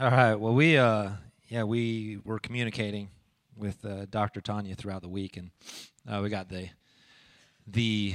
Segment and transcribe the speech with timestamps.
[0.00, 0.36] All right.
[0.36, 1.10] Well, we uh,
[1.48, 3.08] yeah, we were communicating
[3.56, 4.40] with uh, Dr.
[4.40, 5.50] Tanya throughout the week, and
[6.08, 6.68] uh, we got the
[7.66, 8.14] the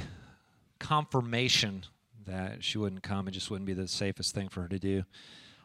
[0.79, 1.83] confirmation
[2.25, 3.27] that she wouldn't come.
[3.27, 5.03] It just wouldn't be the safest thing for her to do.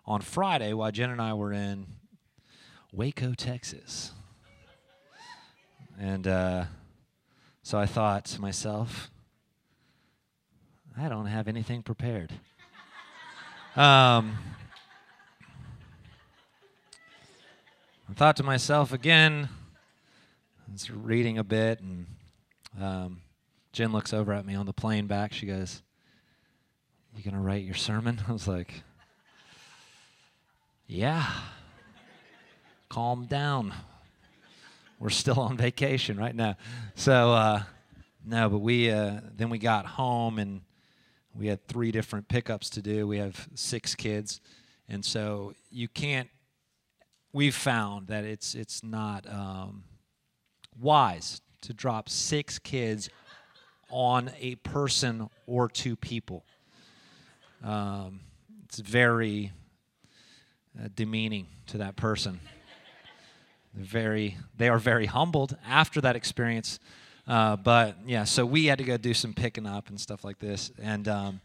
[0.07, 1.87] On Friday, while Jen and I were in
[2.93, 4.11] Waco, Texas,
[6.01, 6.65] and uh,
[7.63, 9.09] so I thought to myself,
[10.99, 12.33] I don't have anything prepared.
[13.77, 14.37] Um,
[18.11, 19.51] I thought to myself again,
[20.67, 22.07] I was reading a bit, and
[22.81, 23.21] um,
[23.73, 25.35] Jen looks over at me on the plane back.
[25.35, 25.83] She goes,
[27.15, 28.19] You going to write your sermon?
[28.29, 28.73] I was like,
[30.87, 31.23] Yeah.
[32.89, 33.75] Calm down.
[34.99, 36.57] We're still on vacation right now.
[36.95, 37.63] So, uh,
[38.25, 40.63] no, but we, uh, then we got home and
[41.35, 43.07] we had three different pickups to do.
[43.07, 44.41] We have six kids.
[44.89, 46.31] And so you can't
[47.33, 49.85] we've found that it's it's not um,
[50.81, 53.11] wise to drop six kids
[53.91, 56.45] on a person or two people.
[57.65, 58.21] Um,
[58.65, 59.53] it's very
[60.79, 62.41] uh, demeaning to that person.
[63.75, 66.79] They're very, they are very humbled after that experience.
[67.27, 70.39] Uh, but yeah, so we had to go do some picking up and stuff like
[70.39, 71.41] this, and um,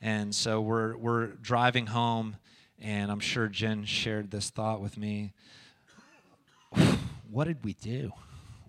[0.00, 2.36] and so we're we're driving home
[2.80, 5.32] and I'm sure Jen shared this thought with me.
[7.30, 8.12] what did we do?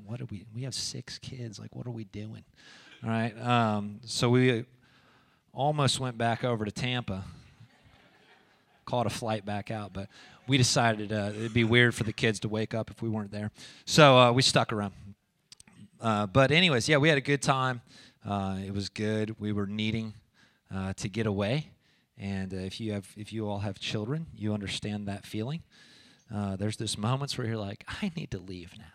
[0.05, 0.45] What did we?
[0.55, 1.59] We have six kids.
[1.59, 2.43] Like, what are we doing?
[3.03, 3.39] All right.
[3.41, 4.65] Um, so we
[5.53, 7.23] almost went back over to Tampa.
[8.85, 10.07] Caught a flight back out, but
[10.47, 13.31] we decided uh, it'd be weird for the kids to wake up if we weren't
[13.31, 13.51] there.
[13.85, 14.93] So uh, we stuck around.
[15.99, 17.81] Uh, but anyways, yeah, we had a good time.
[18.25, 19.35] Uh, it was good.
[19.39, 20.13] We were needing
[20.73, 21.71] uh, to get away
[22.17, 25.63] and uh, if you have, if you all have children, you understand that feeling.
[26.33, 28.85] Uh, there's this moments where you're like, I need to leave now.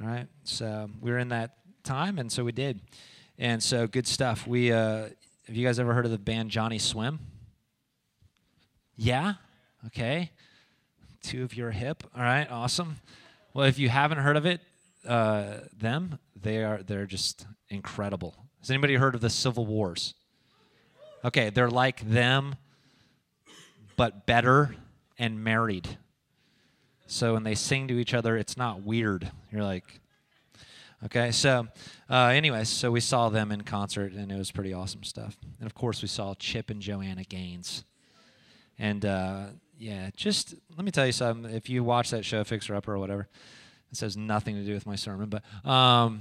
[0.00, 0.26] All right.
[0.42, 2.80] So we were in that time, and so we did.
[3.38, 4.46] And so good stuff.
[4.46, 5.08] We uh,
[5.46, 7.18] have you guys ever heard of the band Johnnyswim?
[8.96, 9.34] Yeah.
[9.86, 10.30] Okay.
[11.22, 12.02] Two of your hip.
[12.16, 12.50] All right.
[12.50, 12.96] Awesome.
[13.52, 14.60] Well, if you haven't heard of it,
[15.06, 18.34] uh, them they are they're just incredible.
[18.60, 20.14] Has anybody heard of the Civil Wars?
[21.24, 22.56] Okay, they're like them,
[23.96, 24.76] but better
[25.18, 25.96] and married.
[27.06, 29.30] So when they sing to each other, it's not weird.
[29.50, 30.00] You're like,
[31.04, 31.30] okay.
[31.30, 31.68] So,
[32.10, 35.36] uh, anyways, so we saw them in concert, and it was pretty awesome stuff.
[35.60, 37.84] And of course, we saw Chip and Joanna Gaines.
[38.78, 39.46] And uh,
[39.78, 41.50] yeah, just let me tell you something.
[41.52, 43.28] If you watch that show, Fixer Upper or whatever,
[43.90, 46.20] this has nothing to do with my sermon, but um,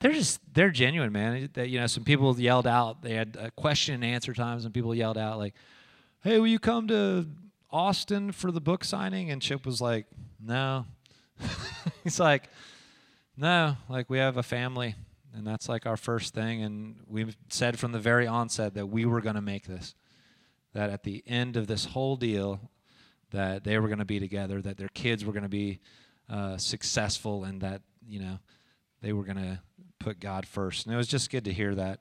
[0.00, 1.50] they're just they're genuine, man.
[1.52, 3.02] That you know, some people yelled out.
[3.02, 5.54] They had a question and answer times, and people yelled out like,
[6.22, 7.26] "Hey, will you come to
[7.70, 10.06] Austin for the book signing?" And Chip was like,
[10.40, 10.86] "No."
[12.04, 12.48] He's like,
[13.36, 14.94] "No, like we have a family,
[15.34, 19.04] and that's like our first thing." And we said from the very onset that we
[19.04, 19.94] were going to make this.
[20.72, 22.70] That at the end of this whole deal,
[23.32, 25.80] that they were going to be together, that their kids were going to be
[26.30, 28.38] uh, successful, and that you know
[29.02, 29.60] they were going to
[30.00, 30.86] put God first.
[30.86, 32.00] And it was just good to hear that.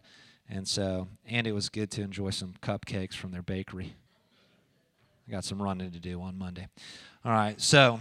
[0.50, 3.94] And so, and it was good to enjoy some cupcakes from their bakery.
[5.28, 6.68] I got some running to do on Monday.
[7.24, 8.00] All right, so,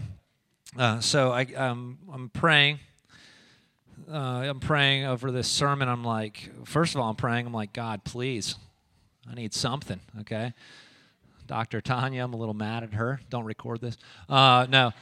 [0.78, 2.78] uh, so I, um, I'm praying.
[4.10, 5.88] Uh, I'm praying over this sermon.
[5.88, 7.46] I'm like, first of all, I'm praying.
[7.46, 8.54] I'm like, God, please,
[9.30, 10.00] I need something.
[10.20, 10.54] Okay,
[11.46, 11.82] Dr.
[11.82, 13.20] Tanya, I'm a little mad at her.
[13.28, 13.98] Don't record this.
[14.26, 14.92] Uh, no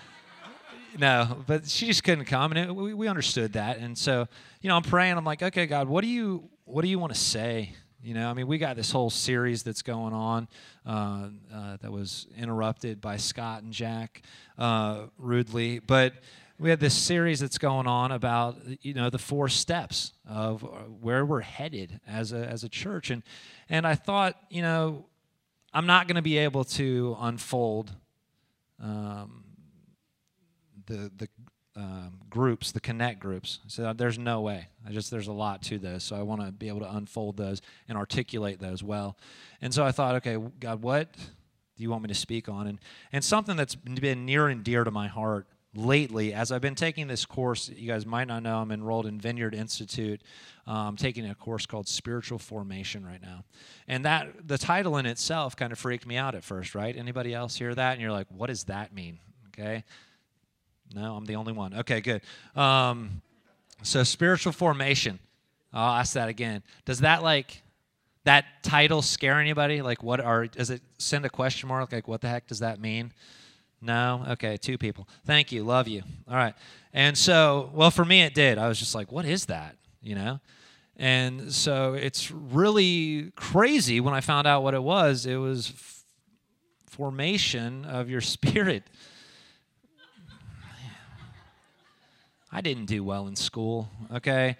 [0.99, 3.79] no, but she just couldn't come, and it, we, we understood that.
[3.79, 4.27] And so,
[4.61, 5.17] you know, I'm praying.
[5.17, 7.73] I'm like, okay, God, what do you what do you want to say?
[8.03, 10.49] You know, I mean, we got this whole series that's going on
[10.87, 14.23] uh, uh, that was interrupted by Scott and Jack
[14.59, 16.15] uh, rudely, but
[16.59, 20.63] we had this series that's going on about you know the four steps of
[21.01, 23.23] where we're headed as a as a church, and
[23.69, 25.07] and I thought, you know,
[25.73, 27.93] I'm not going to be able to unfold.
[28.83, 29.45] Um,
[30.87, 31.29] the the
[31.77, 33.61] um, groups, the connect groups.
[33.67, 34.69] So there's no way.
[34.87, 37.37] I just there's a lot to those, so I want to be able to unfold
[37.37, 39.19] those and articulate those well.
[39.61, 42.67] And so I thought, okay, God, what do you want me to speak on?
[42.67, 42.79] And
[43.13, 47.09] and something that's been near and dear to my heart lately, as I've been taking
[47.09, 50.23] this course, you guys might not know, I'm enrolled in Vineyard Institute.
[50.67, 53.45] Um, taking a course called Spiritual Formation right now,
[53.87, 56.75] and that the title in itself kind of freaked me out at first.
[56.75, 56.97] Right?
[56.97, 57.93] Anybody else hear that?
[57.93, 59.19] And you're like, what does that mean?
[59.49, 59.85] Okay.
[60.95, 61.75] No, I'm the only one.
[61.75, 62.23] Okay, good.
[62.55, 63.23] Um,
[63.83, 65.19] so spiritual formation.
[65.73, 66.63] I'll ask that again.
[66.85, 67.63] Does that like
[68.25, 69.83] that title scare anybody?
[69.83, 71.93] Like, what are, does it send a question mark?
[71.93, 73.13] Like, what the heck does that mean?
[73.81, 74.25] No?
[74.31, 75.09] Okay, two people.
[75.25, 75.65] Thank you.
[75.65, 76.03] Love you.
[76.29, 76.55] All right.
[76.93, 78.59] And so, well, for me, it did.
[78.59, 79.77] I was just like, what is that?
[80.03, 80.41] You know?
[80.97, 85.27] And so it's really crazy when I found out what it was.
[85.27, 86.05] It was f-
[86.87, 88.85] formation of your spirit.
[92.57, 94.57] I didn't do well in school, okay?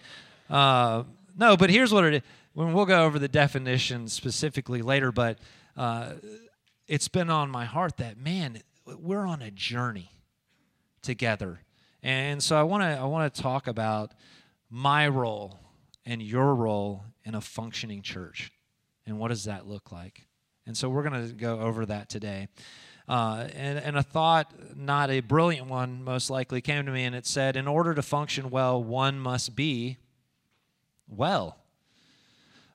[0.51, 1.05] Uh,
[1.35, 2.23] no, but here's what it is
[2.53, 5.39] when we'll go over the definition specifically later, but
[5.79, 6.13] uh,
[6.87, 10.11] it's been on my heart that man, we're on a journey
[11.01, 11.61] together,
[12.03, 14.13] and so I want to I want to talk about
[14.69, 15.59] my role
[16.05, 18.53] and your role in a functioning church,
[19.07, 20.27] and what does that look like?
[20.67, 22.49] And so we're going to go over that today.
[23.09, 27.15] Uh, and, and a thought, not a brilliant one, most likely came to me, and
[27.15, 29.99] it said, In order to function well, one must be
[31.09, 31.57] well.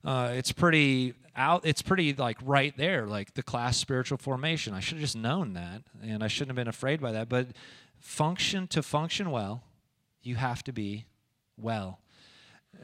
[0.03, 4.73] Uh, it's pretty out it's pretty like right there like the class spiritual formation.
[4.73, 7.47] I should have just known that and i shouldn't have been afraid by that but
[7.99, 9.63] function to function well
[10.23, 11.05] you have to be
[11.57, 11.99] well.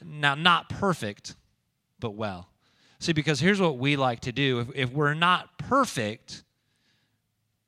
[0.04, 1.36] Now not perfect
[2.00, 2.50] but well.
[3.00, 4.60] See because here's what we like to do.
[4.60, 6.44] If, if we're not perfect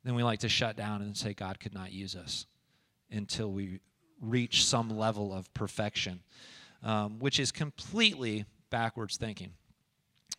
[0.04, 2.46] then we like to shut down and say god could not use us
[3.10, 3.80] until we
[4.20, 6.20] reach some level of perfection
[6.82, 9.52] um, which is completely backwards thinking.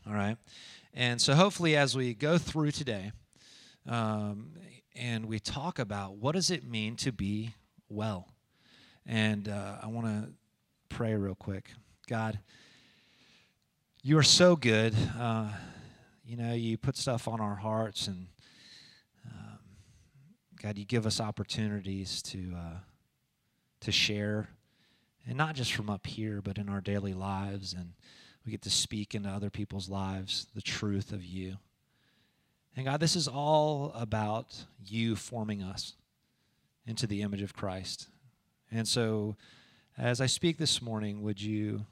[0.07, 0.37] All right?
[0.93, 3.11] And so hopefully as we go through today
[3.87, 4.51] um,
[4.95, 7.53] and we talk about what does it mean to be
[7.89, 8.27] well.
[9.05, 10.29] And uh, I want to
[10.89, 11.71] pray real quick.
[12.07, 12.39] God,
[14.03, 14.95] you are so good.
[15.17, 15.49] Uh,
[16.25, 18.27] you know, you put stuff on our hearts, and
[20.61, 22.77] God, you give us opportunities to uh,
[23.81, 24.49] to share,
[25.25, 27.73] and not just from up here, but in our daily lives.
[27.73, 27.93] And
[28.45, 31.57] we get to speak into other people's lives the truth of you.
[32.75, 35.93] And God, this is all about you forming us
[36.85, 38.07] into the image of Christ.
[38.71, 39.35] And so,
[39.97, 41.85] as I speak this morning, would you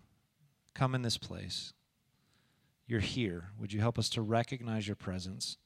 [0.76, 1.74] come in this place?
[2.88, 3.50] You're here.
[3.60, 5.58] Would you help us to recognize your presence?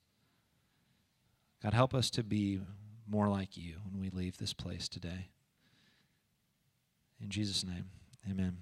[1.61, 2.59] God, help us to be
[3.07, 5.29] more like you when we leave this place today.
[7.21, 7.85] In Jesus' name,
[8.29, 8.57] amen.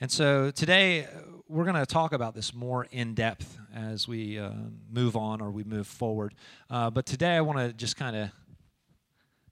[0.00, 1.06] And so today
[1.48, 4.50] we're going to talk about this more in depth as we uh,
[4.90, 6.34] move on or we move forward.
[6.68, 8.30] Uh, but today I want to just kind of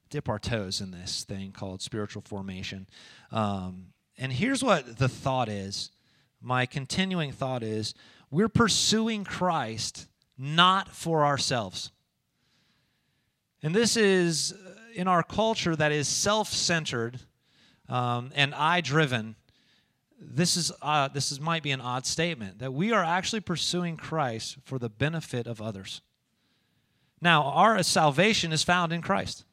[0.09, 2.87] dip our toes in this thing called spiritual formation.
[3.31, 5.91] Um, and here's what the thought is
[6.41, 7.93] my continuing thought is
[8.29, 10.07] we're pursuing Christ
[10.37, 11.91] not for ourselves.
[13.63, 17.19] And this is uh, in our culture that is self centered
[17.89, 19.35] um, and I driven
[20.21, 23.97] this is uh, this is might be an odd statement that we are actually pursuing
[23.97, 26.01] Christ for the benefit of others.
[27.19, 29.45] Now, our salvation is found in Christ.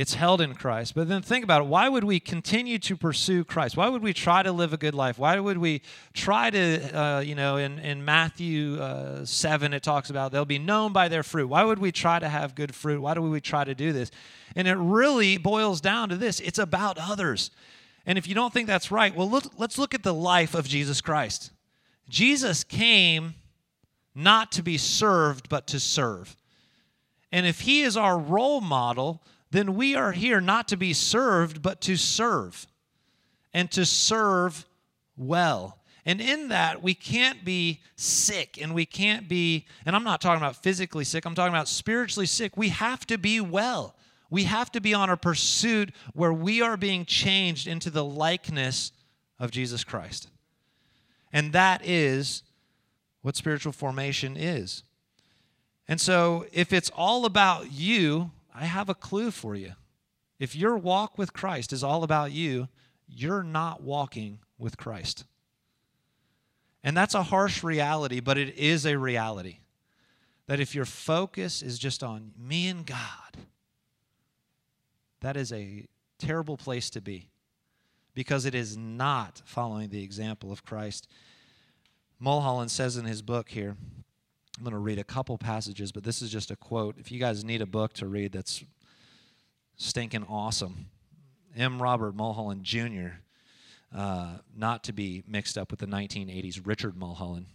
[0.00, 0.94] It's held in Christ.
[0.94, 1.66] But then think about it.
[1.66, 3.76] Why would we continue to pursue Christ?
[3.76, 5.18] Why would we try to live a good life?
[5.18, 5.82] Why would we
[6.14, 10.58] try to, uh, you know, in, in Matthew uh, 7, it talks about they'll be
[10.58, 11.48] known by their fruit.
[11.48, 13.02] Why would we try to have good fruit?
[13.02, 14.10] Why do we try to do this?
[14.56, 17.50] And it really boils down to this it's about others.
[18.06, 20.66] And if you don't think that's right, well, look, let's look at the life of
[20.66, 21.50] Jesus Christ.
[22.08, 23.34] Jesus came
[24.14, 26.38] not to be served, but to serve.
[27.30, 31.62] And if he is our role model, then we are here not to be served,
[31.62, 32.66] but to serve
[33.52, 34.66] and to serve
[35.16, 35.78] well.
[36.06, 40.42] And in that, we can't be sick and we can't be, and I'm not talking
[40.42, 42.56] about physically sick, I'm talking about spiritually sick.
[42.56, 43.96] We have to be well.
[44.30, 48.92] We have to be on a pursuit where we are being changed into the likeness
[49.38, 50.28] of Jesus Christ.
[51.32, 52.44] And that is
[53.22, 54.84] what spiritual formation is.
[55.88, 59.72] And so, if it's all about you, I have a clue for you.
[60.38, 62.68] If your walk with Christ is all about you,
[63.06, 65.24] you're not walking with Christ.
[66.82, 69.58] And that's a harsh reality, but it is a reality.
[70.46, 73.36] That if your focus is just on me and God,
[75.20, 75.86] that is a
[76.18, 77.28] terrible place to be
[78.14, 81.06] because it is not following the example of Christ.
[82.18, 83.76] Mulholland says in his book here,
[84.60, 86.96] I'm going to read a couple passages, but this is just a quote.
[86.98, 88.62] If you guys need a book to read that's
[89.76, 90.90] stinking awesome,
[91.56, 91.80] M.
[91.80, 93.20] Robert Mulholland Jr.,
[93.96, 97.46] uh, not to be mixed up with the 1980s Richard Mulholland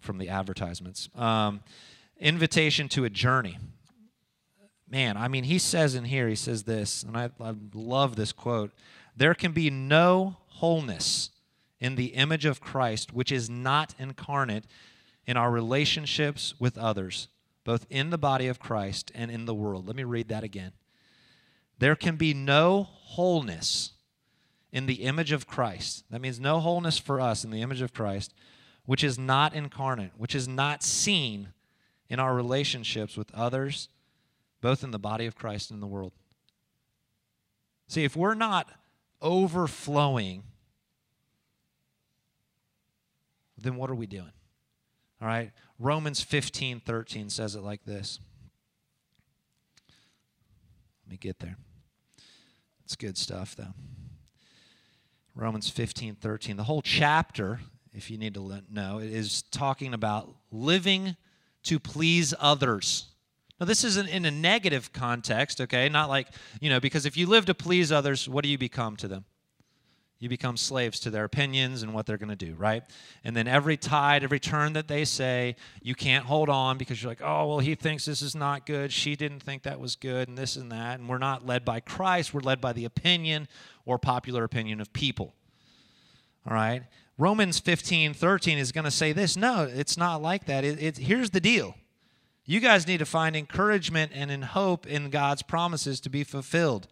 [0.00, 1.10] from the advertisements.
[1.14, 1.60] Um,
[2.18, 3.58] Invitation to a Journey
[4.88, 8.32] man, I mean, he says in here, he says this, and I, I love this
[8.32, 8.70] quote
[9.14, 11.32] there can be no wholeness
[11.80, 14.64] in the image of Christ, which is not incarnate
[15.28, 17.28] in our relationships with others,
[17.62, 19.86] both in the body of Christ and in the world.
[19.86, 20.72] Let me read that again.
[21.78, 23.92] There can be no wholeness
[24.72, 26.04] in the image of Christ.
[26.10, 28.32] That means no wholeness for us in the image of Christ,
[28.86, 31.52] which is not incarnate, which is not seen
[32.08, 33.90] in our relationships with others,
[34.62, 36.12] both in the body of Christ and in the world.
[37.86, 38.70] See, if we're not
[39.20, 40.44] overflowing,
[43.58, 44.32] then what are we doing?
[45.20, 45.52] All right?
[45.78, 48.20] Romans 15 13 says it like this.
[51.06, 51.56] Let me get there.
[52.84, 53.74] It's good stuff, though.
[55.34, 56.56] Romans 15 13.
[56.56, 57.60] The whole chapter,
[57.92, 61.16] if you need to know, is talking about living
[61.64, 63.06] to please others.
[63.60, 65.88] Now, this isn't in a negative context, okay?
[65.88, 66.28] Not like,
[66.60, 69.24] you know, because if you live to please others, what do you become to them?
[70.20, 72.82] You become slaves to their opinions and what they're going to do, right?
[73.22, 77.10] And then every tide, every turn that they say, you can't hold on because you're
[77.10, 78.92] like, oh, well, he thinks this is not good.
[78.92, 80.98] She didn't think that was good, and this and that.
[80.98, 83.46] And we're not led by Christ, we're led by the opinion
[83.86, 85.34] or popular opinion of people.
[86.46, 86.82] All right?
[87.16, 89.36] Romans 15, 13 is going to say this.
[89.36, 90.64] No, it's not like that.
[90.64, 91.74] It, it, here's the deal
[92.44, 96.88] you guys need to find encouragement and in hope in God's promises to be fulfilled.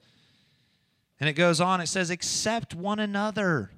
[1.18, 3.70] And it goes on, it says, accept one another.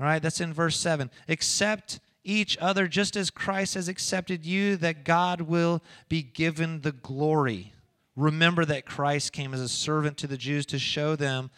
[0.00, 1.10] All right, that's in verse 7.
[1.28, 6.92] Accept each other just as Christ has accepted you, that God will be given the
[6.92, 7.72] glory.
[8.16, 11.50] Remember that Christ came as a servant to the Jews to show them,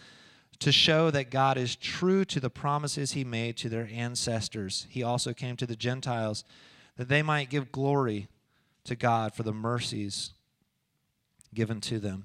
[0.59, 4.87] to show that God is true to the promises he made to their ancestors.
[4.90, 6.45] He also came to the Gentiles
[6.97, 8.28] that they might give glory
[8.85, 10.33] to God for the mercies
[11.54, 12.25] given to them.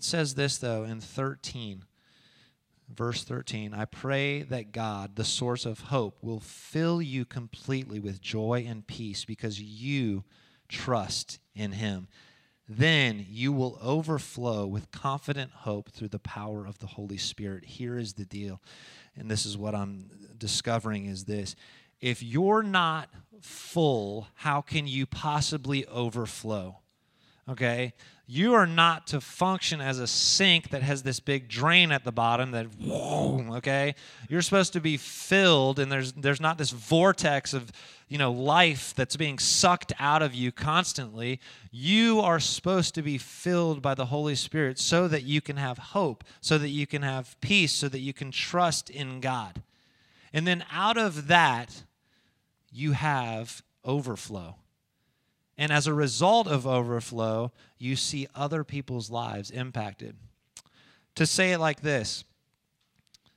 [0.00, 1.84] It says this, though, in 13,
[2.88, 8.22] verse 13 I pray that God, the source of hope, will fill you completely with
[8.22, 10.24] joy and peace because you
[10.70, 12.08] trust in Him.
[12.66, 17.66] Then you will overflow with confident hope through the power of the Holy Spirit.
[17.66, 18.62] Here is the deal,
[19.14, 21.56] and this is what I'm discovering is this
[22.00, 23.10] if you're not
[23.42, 26.78] full, how can you possibly overflow?
[27.46, 27.92] Okay?
[28.32, 32.12] You are not to function as a sink that has this big drain at the
[32.12, 33.96] bottom that whoa, okay?
[34.28, 37.72] You're supposed to be filled and there's there's not this vortex of,
[38.06, 41.40] you know, life that's being sucked out of you constantly.
[41.72, 45.78] You are supposed to be filled by the Holy Spirit so that you can have
[45.78, 49.60] hope, so that you can have peace, so that you can trust in God.
[50.32, 51.82] And then out of that,
[52.70, 54.54] you have overflow.
[55.60, 60.16] And as a result of overflow, you see other people's lives impacted.
[61.16, 62.24] To say it like this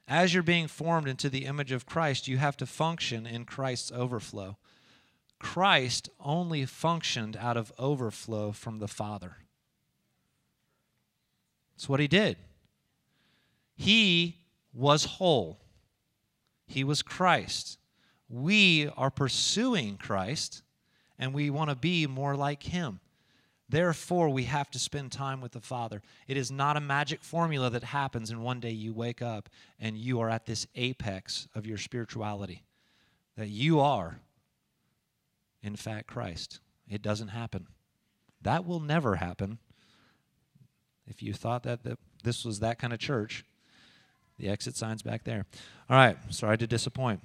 [0.08, 3.92] as you're being formed into the image of Christ, you have to function in Christ's
[3.92, 4.58] overflow.
[5.38, 9.40] Christ only functioned out of overflow from the Father.
[11.76, 12.38] That's what he did.
[13.76, 14.38] He
[14.74, 15.60] was whole,
[16.68, 17.78] he was Christ
[18.34, 20.64] we are pursuing Christ
[21.18, 23.00] and we want to be more like Him.
[23.70, 26.02] Therefore, we have to spend time with the Father.
[26.28, 29.98] It is not a magic formula that happens and one day you wake up and
[29.98, 32.64] you are at this apex of your spirituality.
[33.36, 34.20] That you are,
[35.64, 36.60] in fact, Christ.
[36.88, 37.68] It doesn't happen.
[38.42, 39.58] That will never happen.
[41.08, 41.80] If you thought that,
[42.24, 43.44] this was that kind of church,
[44.38, 45.46] the exit sign's back there.
[45.90, 47.22] All right, sorry to disappoint.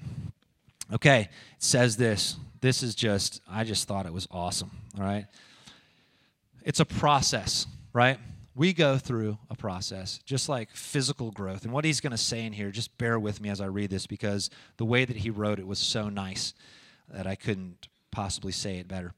[0.92, 1.28] Okay, it
[1.58, 2.36] says this.
[2.60, 4.70] This is just, I just thought it was awesome.
[4.98, 5.26] All right.
[6.64, 8.18] It's a process, right?
[8.54, 11.64] We go through a process, just like physical growth.
[11.64, 13.90] And what he's going to say in here, just bear with me as I read
[13.90, 16.54] this because the way that he wrote it was so nice
[17.08, 19.14] that I couldn't possibly say it better.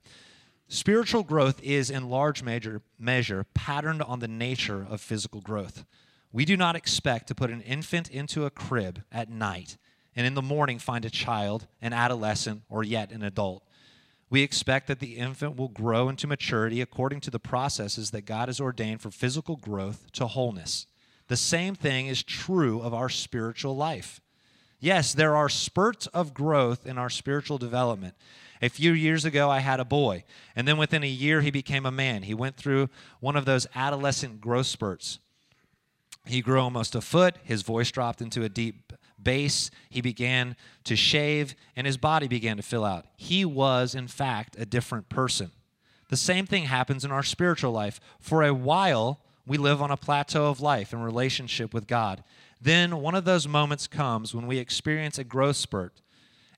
[0.69, 5.85] Spiritual growth is, in large measure, measure patterned on the nature of physical growth.
[6.33, 9.79] We do not expect to put an infant into a crib at night
[10.17, 13.63] and in the morning find a child, an adolescent, or yet an adult.
[14.29, 18.49] We expect that the infant will grow into maturity according to the processes that God
[18.49, 20.87] has ordained for physical growth to wholeness.
[21.27, 24.21] The same thing is true of our spiritual life.
[24.79, 28.15] Yes, there are spurts of growth in our spiritual development.
[28.63, 30.25] A few years ago, I had a boy,
[30.55, 32.23] and then within a year, he became a man.
[32.23, 32.89] He went through
[33.21, 35.19] one of those adolescent growth spurts.
[36.27, 39.71] He grew almost a foot, his voice dropped into a deep bass.
[39.89, 43.07] He began to shave, and his body began to fill out.
[43.17, 45.51] He was, in fact, a different person.
[46.09, 48.01] The same thing happens in our spiritual life.
[48.19, 52.25] For a while, we live on a plateau of life in relationship with God.
[52.61, 56.01] Then one of those moments comes when we experience a growth spurt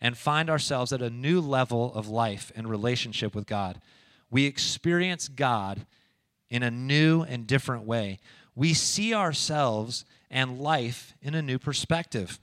[0.00, 3.80] and find ourselves at a new level of life and relationship with God.
[4.30, 5.86] We experience God
[6.50, 8.18] in a new and different way.
[8.54, 12.40] We see ourselves and life in a new perspective.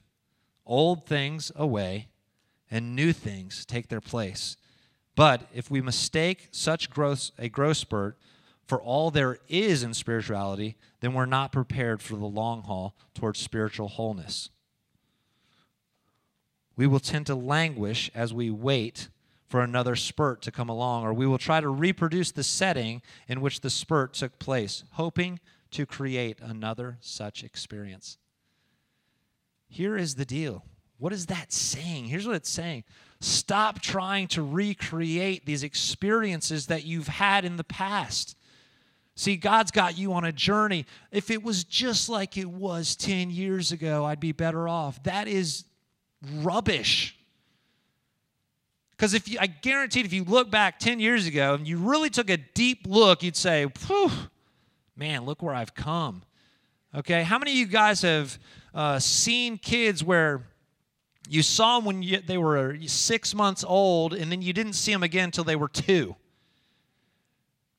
[0.69, 2.09] Old things away
[2.69, 4.55] and new things take their place.
[5.15, 8.19] But if we mistake such growth, a growth spurt
[8.67, 13.39] for all there is in spirituality, then we're not prepared for the long haul towards
[13.39, 14.51] spiritual wholeness.
[16.75, 19.09] We will tend to languish as we wait
[19.47, 23.41] for another spurt to come along, or we will try to reproduce the setting in
[23.41, 25.39] which the spurt took place, hoping
[25.71, 28.19] to create another such experience.
[29.69, 30.65] Here is the deal.
[30.97, 32.05] What is that saying?
[32.05, 32.83] Here's what it's saying
[33.21, 38.35] Stop trying to recreate these experiences that you've had in the past.
[39.15, 40.85] See, God's got you on a journey.
[41.11, 45.03] If it was just like it was 10 years ago, I'd be better off.
[45.03, 45.65] That is
[46.35, 47.17] rubbish.
[48.91, 52.09] Because if you, I guaranteed if you look back 10 years ago and you really
[52.09, 53.67] took a deep look, you'd say,
[54.95, 56.21] man, look where I've come.
[56.95, 58.39] Okay, how many of you guys have
[58.73, 60.47] uh, seen kids where
[61.27, 64.91] you saw them when you, they were six months old and then you didn't see
[64.91, 66.15] them again until they were two?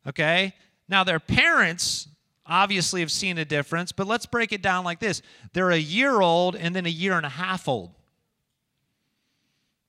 [0.07, 0.55] Okay,
[0.91, 2.09] now, their parents
[2.45, 6.21] obviously have seen a difference, but let's break it down like this they're a year
[6.21, 7.93] old and then a year and a half old.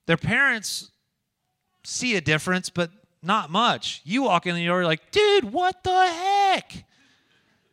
[0.05, 0.91] Their parents
[1.83, 2.91] see a difference, but
[3.23, 4.01] not much.
[4.03, 6.85] You walk in the door, you're like, dude, what the heck?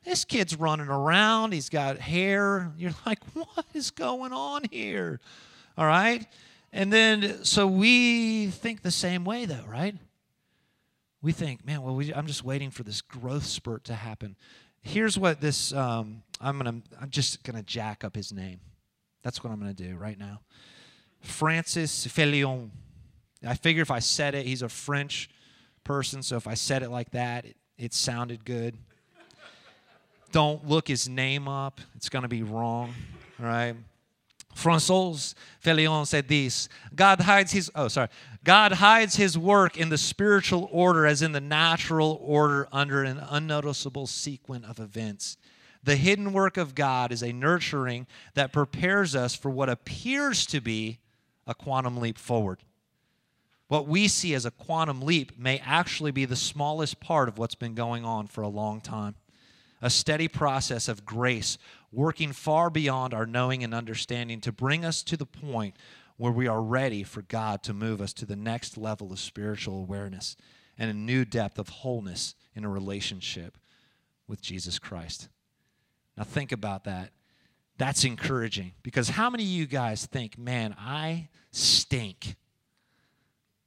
[0.04, 1.52] This kid's running around.
[1.52, 2.72] He's got hair.
[2.76, 5.20] You're like, what is going on here?
[5.76, 6.26] All right?
[6.72, 9.94] And then, so we think the same way, though, right?
[11.20, 14.36] we think, man, well, we, I'm just waiting for this growth spurt to happen.
[14.80, 18.60] Here's what this, um, I'm gonna, I'm just gonna jack up his name.
[19.22, 20.40] That's what I'm gonna do right now.
[21.20, 22.70] Francis Félion.
[23.46, 25.28] I figure if I said it, he's a French
[25.84, 28.76] person, so if I said it like that, it, it sounded good.
[30.32, 32.94] Don't look his name up; it's gonna be wrong.
[33.38, 33.74] right?
[34.58, 38.08] François Félion said this God hides his, oh, sorry.
[38.44, 43.18] God hides his work in the spiritual order as in the natural order under an
[43.30, 45.36] unnoticeable sequence of events.
[45.84, 50.60] The hidden work of God is a nurturing that prepares us for what appears to
[50.60, 50.98] be
[51.46, 52.64] a quantum leap forward.
[53.68, 57.54] What we see as a quantum leap may actually be the smallest part of what's
[57.54, 59.14] been going on for a long time
[59.80, 61.58] a steady process of grace
[61.92, 65.76] working far beyond our knowing and understanding to bring us to the point
[66.16, 69.78] where we are ready for God to move us to the next level of spiritual
[69.78, 70.36] awareness
[70.76, 73.56] and a new depth of wholeness in a relationship
[74.26, 75.28] with Jesus Christ.
[76.16, 77.10] Now, think about that.
[77.78, 82.36] That's encouraging because how many of you guys think, man, I stink?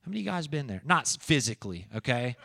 [0.04, 0.82] How many of you guys been there?
[0.84, 2.36] Not physically, okay?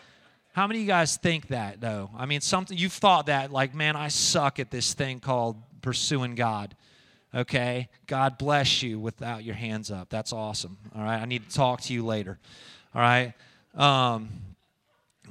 [0.57, 2.09] How many of you guys think that though?
[2.17, 6.35] I mean, something you've thought that like, man, I suck at this thing called pursuing
[6.35, 6.75] God.
[7.35, 7.91] Okay?
[8.07, 10.09] God bless you without your hands up.
[10.09, 10.79] That's awesome.
[10.97, 11.21] All right?
[11.21, 12.39] I need to talk to you later.
[12.95, 13.35] All right?
[13.75, 14.31] Um,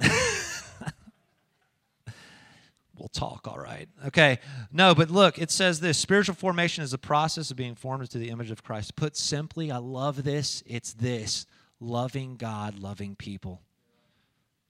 [2.96, 3.88] we'll talk, all right?
[4.06, 4.38] Okay.
[4.72, 8.18] No, but look, it says this spiritual formation is a process of being formed into
[8.18, 8.94] the image of Christ.
[8.94, 10.62] Put simply, I love this.
[10.68, 11.46] It's this
[11.80, 13.60] loving God, loving people.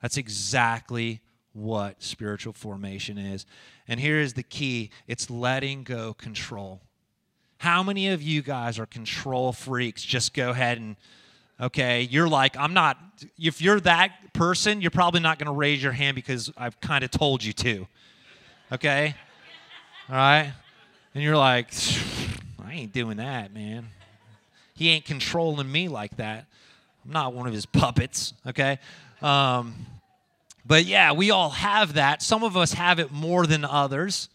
[0.03, 1.21] That's exactly
[1.53, 3.47] what spiritual formation is.
[3.89, 6.83] And here is the key it's letting go control.
[7.59, 10.03] How many of you guys are control freaks?
[10.03, 10.97] Just go ahead and,
[11.59, 12.99] okay, you're like, I'm not,
[13.39, 17.03] if you're that person, you're probably not going to raise your hand because I've kind
[17.03, 17.87] of told you to.
[18.73, 19.15] Okay?
[20.11, 20.53] All right?
[21.15, 21.73] And you're like,
[22.63, 23.89] I ain't doing that, man.
[24.75, 26.45] He ain't controlling me like that.
[27.07, 28.79] I'm not one of his puppets, okay?
[29.23, 29.75] Um,
[30.65, 32.23] but yeah, we all have that.
[32.23, 34.29] Some of us have it more than others.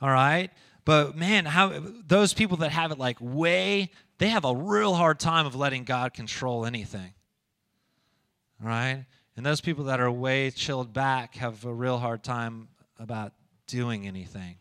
[0.00, 0.50] All right?
[0.84, 5.20] But man, how those people that have it like way, they have a real hard
[5.20, 7.12] time of letting God control anything.
[8.60, 9.04] All right?
[9.36, 13.32] And those people that are way chilled back have a real hard time about
[13.66, 14.56] doing anything.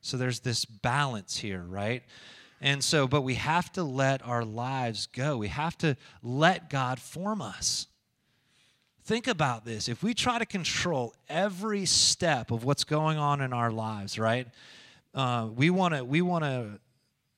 [0.00, 2.02] So there's this balance here, right?
[2.60, 5.36] And so, but we have to let our lives go.
[5.36, 7.86] We have to let God form us.
[9.04, 9.88] Think about this.
[9.90, 14.48] If we try to control every step of what's going on in our lives, right?
[15.14, 16.80] Uh, we want to we want to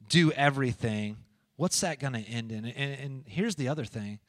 [0.09, 1.17] do everything.
[1.57, 2.67] What's that going to end in?
[2.67, 4.21] And, and here's the other thing: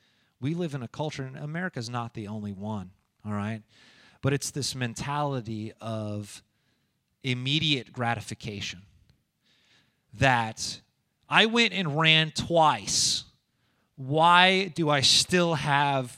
[0.42, 2.90] we live in a culture, and America's not the only one.
[3.24, 3.62] All right,
[4.24, 6.42] but it's this mentality of
[7.24, 8.82] immediate gratification
[10.16, 10.82] that
[11.30, 13.26] I went and ran twice.
[13.96, 16.18] Why do I still have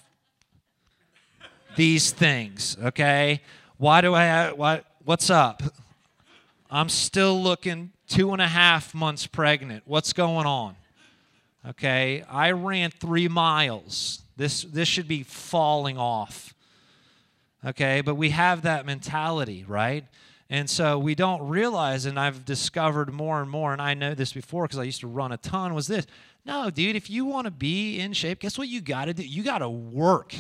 [1.75, 2.77] these things?
[2.84, 3.41] Okay.
[3.77, 5.63] Why do I what, what's up?
[6.69, 9.84] I'm still looking two and a half months pregnant.
[9.86, 10.75] What's going on?
[11.69, 12.23] Okay.
[12.29, 14.21] I ran three miles.
[14.38, 16.53] This, this should be falling off.
[17.65, 18.01] Okay.
[18.01, 20.05] But we have that mentality, right?
[20.49, 24.34] And so we don't realize, and I've discovered more and more, and I know this
[24.34, 26.08] before because I used to run a ton, was this.
[26.43, 29.23] No, dude, if you want to be in shape, guess what you got to do?
[29.23, 30.34] You got to work.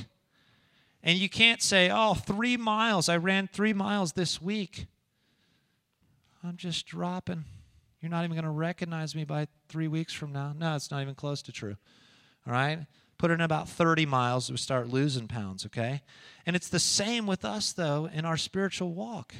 [1.01, 3.07] And you can't say, oh, three miles.
[3.09, 4.87] I ran three miles this week.
[6.43, 7.45] I'm just dropping.
[8.01, 10.53] You're not even going to recognize me by three weeks from now.
[10.57, 11.75] No, it's not even close to true.
[12.47, 12.85] All right?
[13.17, 16.01] Put in about 30 miles, we start losing pounds, okay?
[16.45, 19.35] And it's the same with us, though, in our spiritual walk.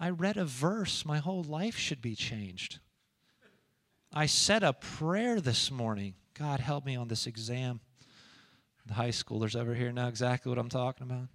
[0.00, 2.80] I read a verse, my whole life should be changed.
[4.12, 6.14] I said a prayer this morning.
[6.34, 7.80] God, help me on this exam.
[8.86, 11.28] The high schoolers over here know exactly what I'm talking about.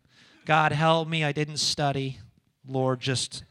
[0.46, 1.24] God, help me.
[1.24, 2.20] I didn't study.
[2.68, 3.44] Lord, just,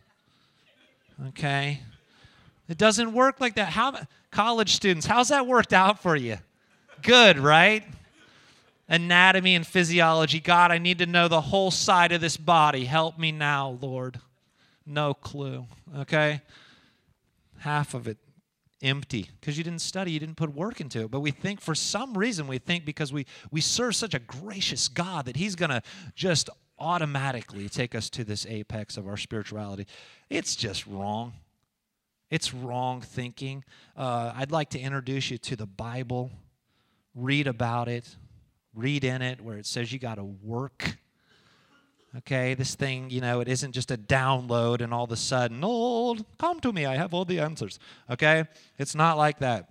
[1.28, 1.80] okay.
[2.68, 3.68] It doesn't work like that.
[3.68, 6.38] How, college students, how's that worked out for you?
[7.02, 7.85] Good, right?
[8.88, 10.40] Anatomy and physiology.
[10.40, 12.85] God, I need to know the whole side of this body.
[12.85, 14.20] Help me now, Lord.
[14.87, 15.66] No clue.
[15.96, 16.42] Okay?
[17.59, 18.18] Half of it
[18.82, 21.10] empty because you didn't study, you didn't put work into it.
[21.10, 24.88] But we think for some reason, we think because we, we serve such a gracious
[24.88, 25.82] God that He's going to
[26.14, 29.87] just automatically take us to this apex of our spirituality.
[30.28, 31.34] It's just wrong.
[32.30, 33.64] It's wrong thinking.
[33.96, 36.30] Uh, I'd like to introduce you to the Bible.
[37.14, 38.16] Read about it,
[38.74, 40.96] read in it where it says you got to work
[42.18, 45.61] Okay, this thing, you know, it isn't just a download and all of a sudden,
[45.64, 47.81] oh, come to me, I have all the answers.
[48.09, 48.44] Okay,
[48.79, 49.70] it's not like that.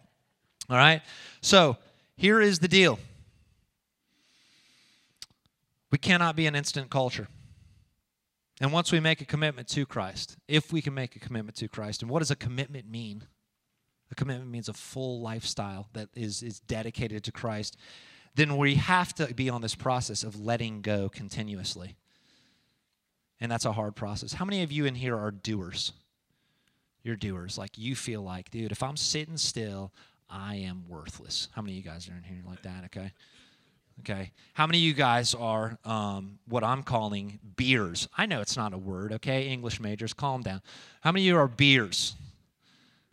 [0.69, 1.01] All right,
[1.41, 1.77] so
[2.17, 2.99] here is the deal
[5.93, 7.27] we cannot be an instant culture.
[8.59, 11.67] And once we make a commitment to Christ, if we can make a commitment to
[11.67, 13.25] Christ, and what does a commitment mean?
[14.11, 17.77] A commitment means a full lifestyle that is, is dedicated to Christ.
[18.33, 21.95] Then we have to be on this process of letting go continuously.
[23.43, 24.31] And that's a hard process.
[24.31, 25.91] How many of you in here are doers?
[27.03, 27.57] You're doers.
[27.57, 29.91] Like you feel like, dude, if I'm sitting still,
[30.29, 31.49] I am worthless.
[31.51, 32.85] How many of you guys are in here like that?
[32.85, 33.11] Okay.
[33.99, 34.31] Okay.
[34.53, 38.07] How many of you guys are um, what I'm calling beers?
[38.17, 39.49] I know it's not a word, okay?
[39.49, 40.61] English majors, calm down.
[41.01, 42.15] How many of you are beers?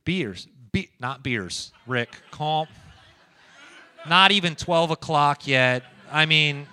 [0.05, 0.47] Beers.
[0.71, 1.73] Be- not beers.
[1.88, 2.69] Rick, calm.
[4.09, 5.83] Not even 12 o'clock yet.
[6.09, 6.69] I mean,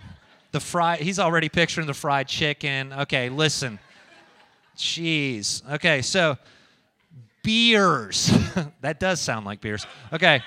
[0.58, 2.92] the fried, he's already picturing the fried chicken.
[2.92, 3.78] Okay, listen.
[4.76, 5.62] Jeez.
[5.74, 6.36] Okay, so
[7.44, 8.32] beers.
[8.82, 9.86] that does sound like beers.
[10.12, 10.42] Okay.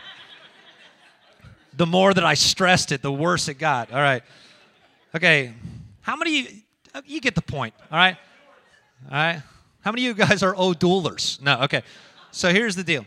[1.74, 3.92] The more that I stressed it, the worse it got.
[3.92, 4.24] All right.
[5.14, 5.54] Okay.
[6.00, 6.46] How many you,
[7.04, 8.16] you get the point, all right?
[9.06, 9.42] All right.
[9.82, 11.40] How many of you guys are O'Doulers?
[11.40, 11.82] No, okay.
[12.32, 13.06] So here's the deal.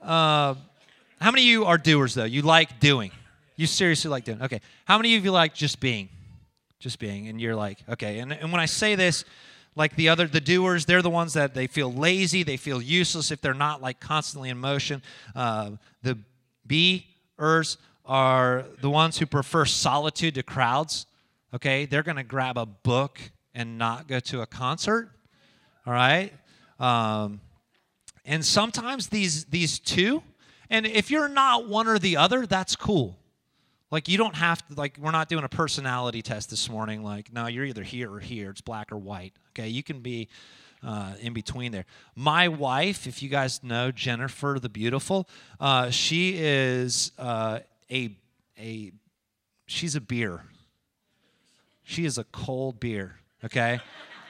[0.00, 0.54] Uh,
[1.20, 2.24] how many of you are doers, though?
[2.24, 3.10] You like doing?
[3.56, 4.40] You seriously like doing?
[4.40, 4.62] Okay.
[4.86, 6.08] How many of you like just being?
[6.82, 7.28] Just being.
[7.28, 8.18] And you're like, okay.
[8.18, 9.24] And, and when I say this,
[9.76, 13.30] like the other, the doers, they're the ones that they feel lazy, they feel useless
[13.30, 15.00] if they're not like constantly in motion.
[15.32, 15.70] Uh,
[16.02, 16.18] the
[16.66, 21.06] beers are the ones who prefer solitude to crowds.
[21.54, 21.86] Okay.
[21.86, 23.20] They're to grab a book
[23.54, 25.08] and not go to a concert.
[25.86, 26.32] All right.
[26.80, 27.40] Um,
[28.24, 30.24] and sometimes these these two,
[30.68, 33.16] and if you're not one or the other, that's cool.
[33.92, 37.04] Like you don't have to like we're not doing a personality test this morning.
[37.04, 38.50] Like no, you're either here or here.
[38.50, 39.34] It's black or white.
[39.50, 40.28] Okay, you can be
[40.82, 41.84] uh, in between there.
[42.16, 45.28] My wife, if you guys know Jennifer the Beautiful,
[45.60, 48.16] uh, she is uh, a
[48.58, 48.92] a
[49.66, 50.40] she's a beer.
[51.84, 53.16] She is a cold beer.
[53.44, 53.78] Okay,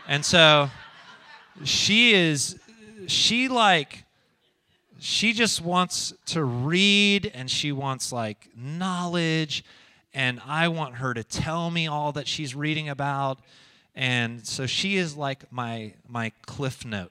[0.09, 0.71] and so
[1.63, 2.59] she is
[3.07, 4.05] she like
[5.03, 9.65] she just wants to read and she wants like knowledge
[10.15, 13.41] and I want her to tell me all that she's reading about.
[13.97, 17.11] And so she is like my my cliff note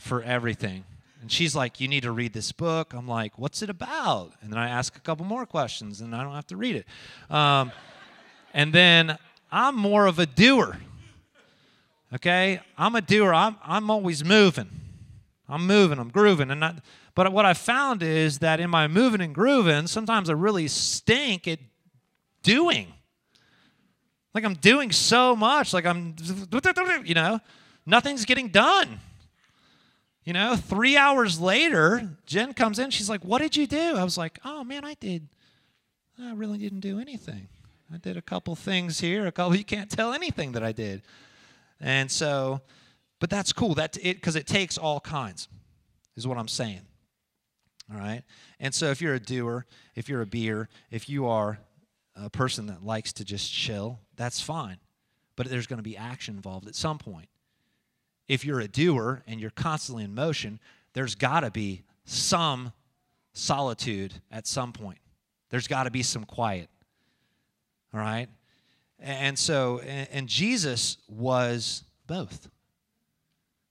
[0.00, 0.84] for everything.
[1.20, 2.94] And she's like you need to read this book.
[2.94, 4.32] I'm like what's it about?
[4.40, 6.86] And then i ask a couple more questions and i don't have to read it.
[7.34, 7.72] Um,
[8.54, 9.18] and then
[9.52, 10.78] i'm more of a doer
[12.14, 12.60] okay?
[12.78, 13.34] I'm a doer.
[13.34, 14.83] I'm, I'm always moving
[15.48, 16.50] I'm moving, I'm grooving.
[16.50, 16.82] And
[17.14, 21.46] but what I found is that in my moving and grooving, sometimes I really stink
[21.46, 21.58] at
[22.42, 22.92] doing.
[24.34, 26.16] Like I'm doing so much, like I'm,
[27.04, 27.40] you know,
[27.86, 29.00] nothing's getting done.
[30.24, 32.90] You know, three hours later, Jen comes in.
[32.90, 33.96] She's like, What did you do?
[33.96, 35.28] I was like, Oh, man, I did.
[36.18, 37.48] I really didn't do anything.
[37.92, 41.02] I did a couple things here, a couple, you can't tell anything that I did.
[41.80, 42.62] And so,
[43.20, 43.74] but that's cool.
[43.74, 45.48] That it because it takes all kinds,
[46.16, 46.82] is what I'm saying.
[47.92, 48.22] All right.
[48.60, 51.58] And so if you're a doer, if you're a beer, if you are
[52.16, 54.78] a person that likes to just chill, that's fine.
[55.36, 57.28] But there's going to be action involved at some point.
[58.28, 60.60] If you're a doer and you're constantly in motion,
[60.94, 62.72] there's got to be some
[63.34, 64.98] solitude at some point.
[65.50, 66.70] There's got to be some quiet.
[67.92, 68.28] All right?
[68.98, 72.48] And so, and Jesus was both,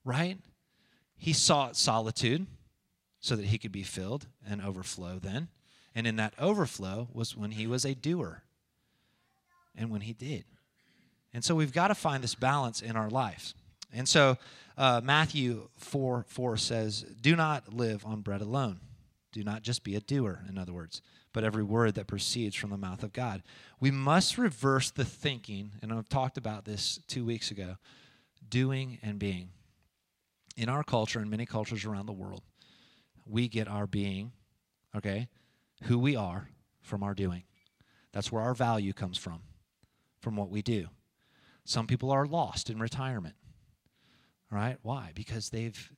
[0.04, 0.38] right?
[1.18, 2.48] He sought solitude
[3.20, 5.48] so that he could be filled and overflow then.
[5.96, 8.44] And in that overflow was when he was a doer
[9.76, 10.46] and when he did.
[11.34, 13.56] And so we've got to find this balance in our lives.
[13.94, 14.38] And so
[14.78, 18.80] uh, Matthew 4 4 says, Do not live on bread alone.
[19.32, 22.70] Do not just be a doer, in other words, but every word that proceeds from
[22.70, 23.42] the mouth of God.
[23.80, 27.78] We must reverse the thinking, and I've talked about this two weeks ago
[28.48, 29.50] doing and being.
[30.56, 32.44] In our culture and many cultures around the world,
[33.26, 34.32] we get our being,
[34.96, 35.28] okay,
[35.84, 36.50] who we are
[36.82, 37.44] from our doing.
[38.12, 39.42] That's where our value comes from,
[40.20, 40.88] from what we do.
[41.66, 43.36] Some people are lost in retirement,
[44.52, 44.78] right?
[44.82, 45.12] Why?
[45.16, 45.92] Because they've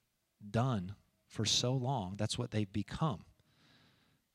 [0.49, 0.95] done
[1.27, 2.15] for so long.
[2.17, 3.25] That's what they've become,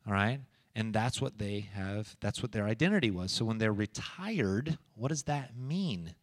[0.07, 0.41] all right?
[0.75, 5.09] and that's what they have that's what their identity was so when they're retired what
[5.09, 6.15] does that mean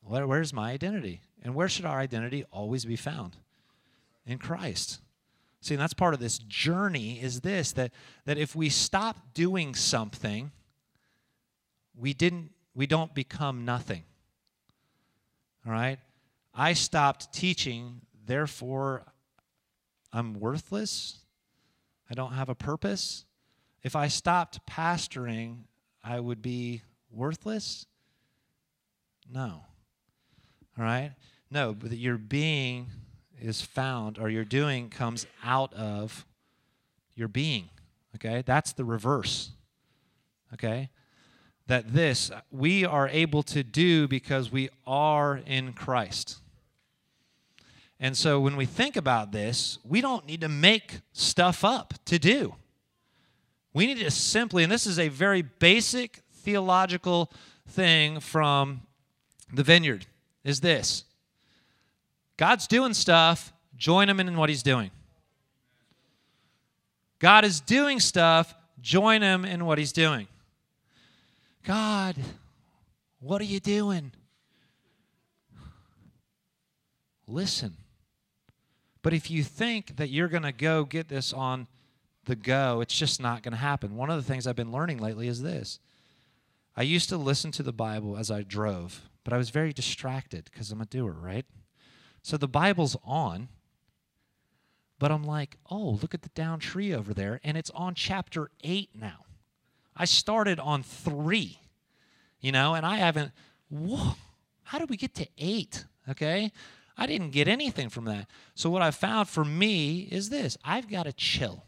[0.00, 3.36] Where, where's my identity and where should our identity always be found
[4.26, 5.00] in christ
[5.60, 7.92] see and that's part of this journey is this that
[8.24, 10.50] that if we stop doing something
[11.96, 14.02] we didn't we don't become nothing
[15.66, 15.98] all right
[16.54, 19.04] i stopped teaching therefore
[20.12, 21.20] i'm worthless
[22.10, 23.24] I don't have a purpose.
[23.82, 25.58] If I stopped pastoring,
[26.02, 27.86] I would be worthless?
[29.32, 29.64] No.
[30.78, 31.12] All right?
[31.50, 32.88] No, but your being
[33.40, 36.24] is found, or your doing comes out of
[37.14, 37.70] your being.
[38.16, 38.42] Okay?
[38.44, 39.50] That's the reverse.
[40.54, 40.90] Okay?
[41.66, 46.38] That this we are able to do because we are in Christ.
[47.98, 52.18] And so when we think about this, we don't need to make stuff up to
[52.18, 52.54] do.
[53.74, 57.30] We need to simply, and this is a very basic theological
[57.68, 58.82] thing from
[59.52, 60.06] the vineyard,
[60.44, 61.04] is this
[62.36, 64.90] God's doing stuff, join him in what he's doing.
[67.18, 70.26] God is doing stuff, join him in what he's doing.
[71.64, 72.16] God,
[73.20, 74.12] what are you doing?
[77.26, 77.76] Listen.
[79.02, 81.68] But if you think that you're going to go get this on
[82.24, 83.96] the go, it's just not going to happen.
[83.96, 85.78] One of the things I've been learning lately is this
[86.76, 90.48] I used to listen to the Bible as I drove, but I was very distracted
[90.50, 91.46] because I'm a doer, right?
[92.22, 93.48] So the Bible's on,
[94.98, 98.50] but I'm like, oh, look at the down tree over there, and it's on chapter
[98.62, 99.24] 8 now.
[99.96, 101.58] I started on 3,
[102.40, 103.32] you know, and I haven't,
[103.68, 104.14] whoa,
[104.64, 105.84] how did we get to 8?
[106.10, 106.52] Okay?
[106.96, 108.28] I didn't get anything from that.
[108.54, 111.64] So, what I found for me is this I've got to chill.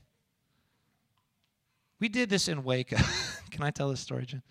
[1.98, 2.96] We did this in Waco.
[3.50, 4.42] Can I tell this story, Jen?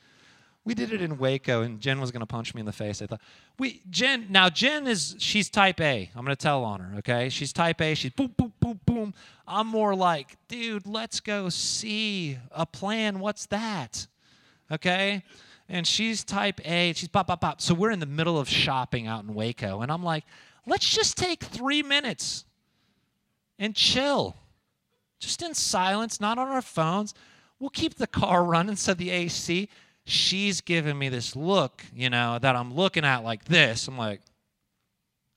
[0.64, 3.02] We did it in Waco, and Jen was going to punch me in the face.
[3.02, 3.22] I thought,
[3.58, 4.28] we Jen.
[4.30, 6.12] Now Jen is she's Type A.
[6.16, 6.98] I'm going to tell on her.
[7.00, 7.96] Okay, she's Type A.
[7.96, 9.14] She's boom, boom, boom, boom.
[9.48, 13.20] I'm more like, dude, let's go see a plan.
[13.20, 14.06] What's that?
[14.72, 15.24] Okay,
[15.68, 16.94] and she's Type A.
[16.94, 17.60] She's pop, pop, pop.
[17.62, 20.26] So we're in the middle of shopping out in Waco, and I'm like,
[20.66, 22.46] Let's just take three minutes
[23.58, 24.36] and chill.
[25.20, 27.14] Just in silence, not on our phones.
[27.60, 29.70] We'll keep the car running, said the AC.
[30.06, 33.88] She's giving me this look, you know, that I'm looking at like this.
[33.88, 34.22] I'm like,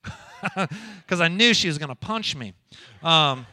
[1.03, 2.53] because I knew she was going to punch me.
[3.03, 3.45] Um,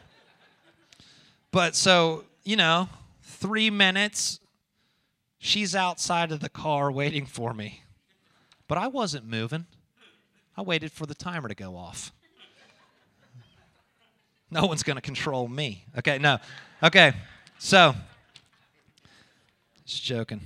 [1.50, 2.88] but so, you know,
[3.22, 4.40] three minutes,
[5.38, 7.82] she's outside of the car waiting for me.
[8.68, 9.66] But I wasn't moving.
[10.56, 12.12] I waited for the timer to go off.
[14.50, 15.86] No one's going to control me.
[15.98, 16.38] Okay, no.
[16.82, 17.14] Okay,
[17.58, 17.94] so,
[19.86, 20.40] just joking.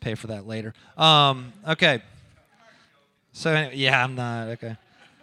[0.00, 0.74] Pay for that later.
[0.96, 2.02] Um, okay.
[3.32, 4.48] So, anyway, yeah, I'm not.
[4.48, 4.76] Okay.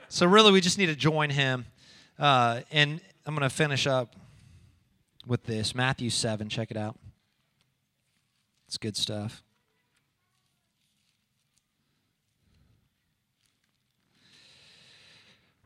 [0.10, 1.66] So, really, we just need to join him.
[2.18, 4.16] Uh, and I'm going to finish up
[5.26, 6.50] with this Matthew 7.
[6.50, 6.98] Check it out.
[8.68, 9.44] It's good stuff.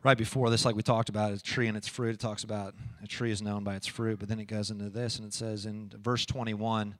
[0.04, 2.16] right before this, like we talked about, a tree and its fruit.
[2.16, 4.90] It talks about a tree is known by its fruit, but then it goes into
[4.90, 6.96] this, and it says in verse 21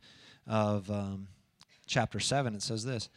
[0.48, 1.28] of um,
[1.86, 3.10] chapter 7, it says this.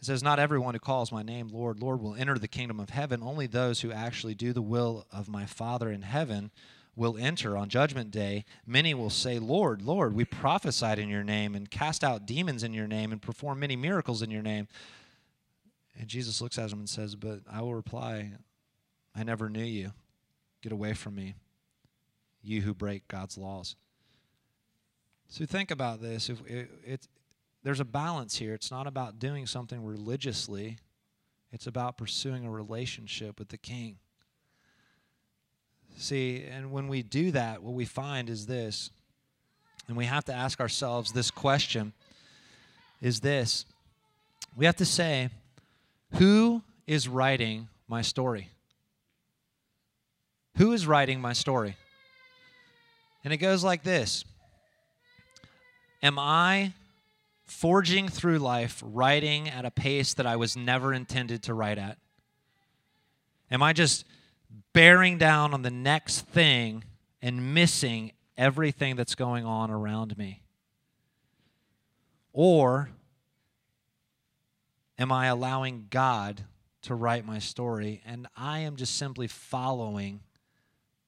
[0.00, 2.90] It says, Not everyone who calls my name Lord, Lord will enter the kingdom of
[2.90, 3.22] heaven.
[3.22, 6.50] Only those who actually do the will of my Father in heaven
[6.94, 8.44] will enter on judgment day.
[8.66, 12.74] Many will say, Lord, Lord, we prophesied in your name and cast out demons in
[12.74, 14.68] your name and performed many miracles in your name.
[15.98, 18.32] And Jesus looks at them and says, But I will reply,
[19.14, 19.92] I never knew you.
[20.62, 21.34] Get away from me,
[22.42, 23.76] you who break God's laws.
[25.28, 26.28] So think about this.
[26.28, 27.08] If it, it,
[27.62, 28.54] there's a balance here.
[28.54, 30.78] It's not about doing something religiously,
[31.52, 33.98] it's about pursuing a relationship with the King.
[35.96, 38.90] See, and when we do that, what we find is this,
[39.86, 41.92] and we have to ask ourselves this question
[43.02, 43.66] is this.
[44.56, 45.28] We have to say,
[46.14, 48.48] who is writing my story?
[50.56, 51.76] Who is writing my story?
[53.24, 54.24] And it goes like this
[56.02, 56.72] Am I
[57.44, 61.98] forging through life, writing at a pace that I was never intended to write at?
[63.50, 64.04] Am I just
[64.72, 66.84] bearing down on the next thing
[67.20, 70.42] and missing everything that's going on around me?
[72.32, 72.90] Or
[74.98, 76.44] am I allowing God
[76.82, 80.20] to write my story and I am just simply following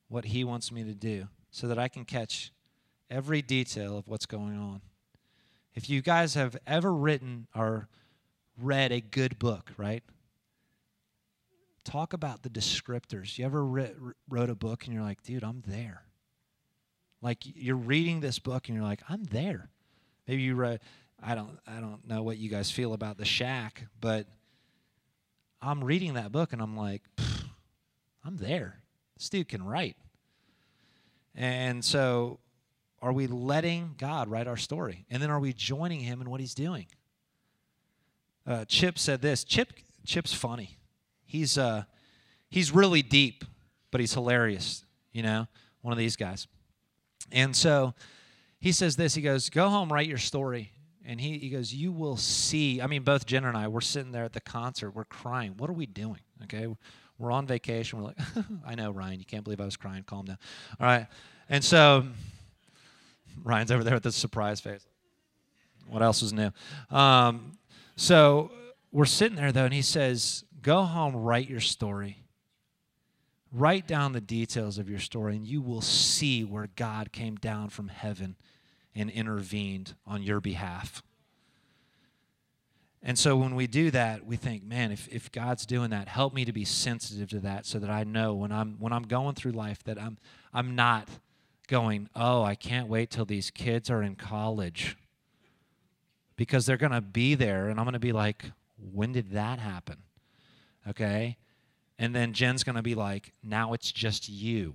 [0.08, 2.52] what He wants me to do so that I can catch
[3.10, 4.82] every detail of what's going on?
[5.74, 7.88] If you guys have ever written or
[8.58, 10.02] read a good book, right?
[11.84, 13.38] Talk about the descriptors.
[13.38, 13.64] You ever
[14.28, 16.04] wrote a book and you're like, dude, I'm there.
[17.20, 19.70] Like you're reading this book and you're like, I'm there.
[20.28, 20.80] Maybe you read.
[21.22, 21.58] I don't.
[21.66, 24.26] I don't know what you guys feel about the shack, but
[25.62, 27.02] I'm reading that book and I'm like,
[28.24, 28.80] I'm there.
[29.16, 29.96] This dude can write.
[31.34, 32.40] And so
[33.04, 35.04] are we letting God write our story?
[35.10, 36.86] And then are we joining him in what he's doing?
[38.46, 39.44] Uh, Chip said this.
[39.44, 39.74] Chip
[40.06, 40.78] Chip's funny.
[41.26, 41.84] He's uh
[42.48, 43.44] he's really deep,
[43.90, 45.46] but he's hilarious, you know,
[45.82, 46.46] one of these guys.
[47.30, 47.94] And so
[48.58, 50.72] he says this, he goes, Go home, write your story.
[51.06, 52.80] And he, he goes, You will see.
[52.80, 55.54] I mean, both Jen and I, we're sitting there at the concert, we're crying.
[55.58, 56.20] What are we doing?
[56.44, 56.66] Okay.
[57.18, 57.98] We're on vacation.
[57.98, 58.18] We're like,
[58.66, 60.02] I know, Ryan, you can't believe I was crying.
[60.04, 60.38] Calm down.
[60.80, 61.06] All right.
[61.48, 62.06] And so
[63.42, 64.86] Ryan's over there with this surprise face.
[65.88, 66.50] What else is new?
[66.90, 67.52] Um,
[67.96, 68.50] so
[68.92, 72.24] we're sitting there though, and he says, "Go home, write your story.
[73.52, 77.68] Write down the details of your story, and you will see where God came down
[77.68, 78.36] from heaven
[78.94, 81.02] and intervened on your behalf."
[83.06, 86.32] And so when we do that, we think, man, if, if God's doing that, help
[86.32, 89.34] me to be sensitive to that so that I know when I'm when I'm going
[89.34, 90.16] through life that I'm
[90.54, 91.08] I'm not
[91.68, 94.96] going, oh, I can't wait till these kids are in college
[96.36, 97.68] because they're going to be there.
[97.68, 98.44] And I'm going to be like,
[98.92, 99.98] when did that happen?
[100.88, 101.38] Okay.
[101.98, 104.74] And then Jen's going to be like, now it's just you.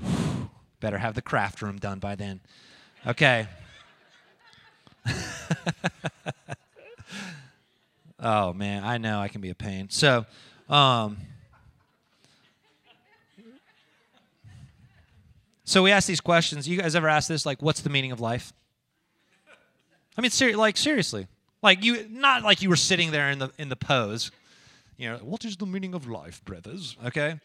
[0.80, 2.40] Better have the craft room done by then.
[3.06, 3.46] Okay.
[8.20, 8.84] oh, man.
[8.84, 9.88] I know I can be a pain.
[9.90, 10.26] So,
[10.68, 11.16] um,
[15.64, 16.68] so we ask these questions.
[16.68, 17.44] You guys ever ask this?
[17.46, 18.52] Like, what's the meaning of life?
[20.16, 21.28] I mean, ser- like seriously,
[21.62, 24.30] like you, not like you were sitting there in the in the pose.
[24.96, 26.96] You know, what is the meaning of life, brothers?
[27.06, 27.38] Okay,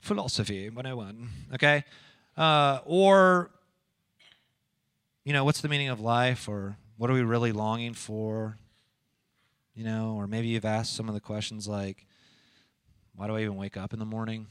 [0.00, 1.28] philosophy 101.
[1.54, 1.84] Okay,
[2.38, 3.50] uh, or
[5.24, 8.56] you know, what's the meaning of life, or what are we really longing for?
[9.74, 12.06] You know, or maybe you've asked some of the questions like,
[13.16, 14.46] why do I even wake up in the morning?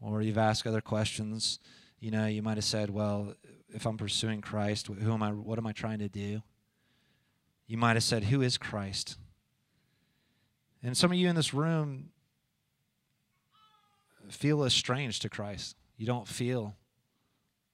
[0.00, 1.60] Or you've asked other questions.
[2.00, 3.34] You know, you might have said, well,
[3.68, 6.42] if I'm pursuing Christ, who am I what am I trying to do?
[7.66, 9.16] You might have said, who is Christ?
[10.82, 12.10] And some of you in this room
[14.28, 15.76] feel estranged to Christ.
[15.96, 16.74] You don't feel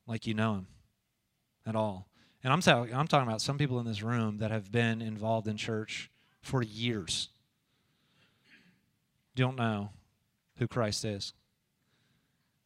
[0.06, 0.66] like you know him
[1.64, 2.08] at all.
[2.42, 5.48] And I'm, ta- I'm talking about some people in this room that have been involved
[5.48, 6.10] in church
[6.42, 7.28] for years
[9.36, 9.90] don't know
[10.56, 11.32] who Christ is.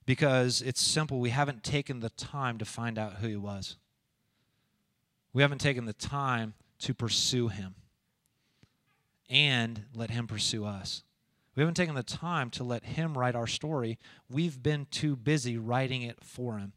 [0.07, 3.77] Because it's simple, we haven't taken the time to find out who he was.
[5.33, 7.75] We haven't taken the time to pursue him
[9.29, 11.05] and let him pursue us.
[11.55, 13.99] We haven't taken the time to let him write our story.
[14.29, 16.73] We've been too busy writing it for him.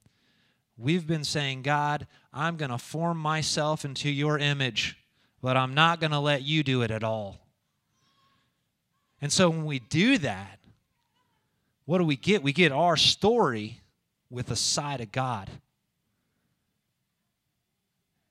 [0.77, 4.97] We've been saying, God, I'm going to form myself into your image.
[5.43, 7.42] but I'm not going to let you do it at all.
[9.23, 10.59] And so when we do that,
[11.85, 12.43] what do we get?
[12.43, 13.79] We get our story
[14.29, 15.49] with a side of God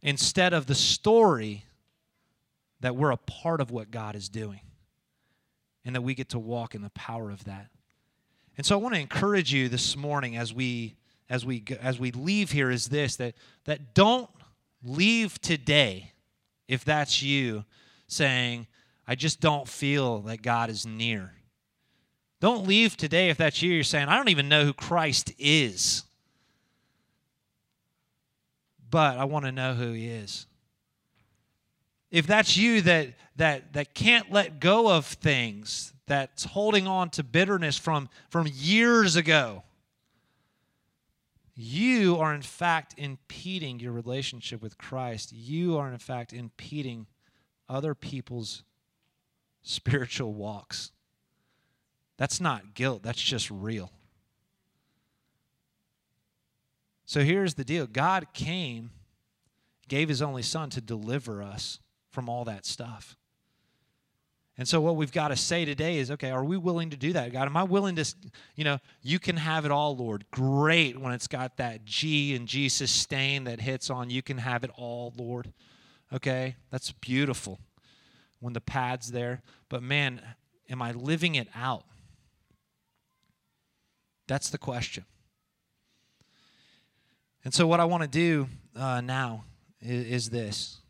[0.02, 1.64] instead of the story
[2.80, 4.60] that we're a part of what God is doing
[5.82, 7.68] and that we get to walk in the power of that.
[8.58, 10.96] And so I want to encourage you this morning as we
[11.30, 13.32] as we as we leave here is this that
[13.64, 14.28] that don't
[14.84, 16.12] leave today
[16.68, 17.64] if that's you
[18.08, 18.66] saying
[19.06, 21.32] I just don't feel that God is near.
[22.40, 26.04] Don't leave today if that's you you're saying I don't even know who Christ is.
[28.90, 30.46] But I want to know who he is
[32.12, 37.24] if that's you that that that can't let go of things that's holding on to
[37.24, 39.64] bitterness from from years ago
[41.54, 47.06] you are in fact impeding your relationship with Christ you are in fact impeding
[47.68, 48.62] other people's
[49.62, 50.92] spiritual walks
[52.16, 53.92] that's not guilt that's just real
[57.04, 58.90] so here's the deal God came
[59.92, 63.14] gave his only son to deliver us from all that stuff.
[64.56, 67.12] And so, what we've got to say today is okay, are we willing to do
[67.12, 67.30] that?
[67.30, 68.14] God, am I willing to,
[68.54, 70.24] you know, you can have it all, Lord.
[70.30, 74.64] Great when it's got that G and G sustain that hits on, you can have
[74.64, 75.52] it all, Lord.
[76.10, 77.60] Okay, that's beautiful
[78.42, 79.40] when the pad's there.
[79.68, 80.20] But man,
[80.68, 81.84] am I living it out?
[84.26, 85.04] That's the question.
[87.44, 89.44] And so, what I want to do uh, now
[89.80, 90.80] is, is this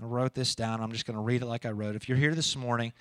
[0.00, 0.80] I wrote this down.
[0.80, 1.96] I'm just going to read it like I wrote.
[1.96, 2.92] If you're here this morning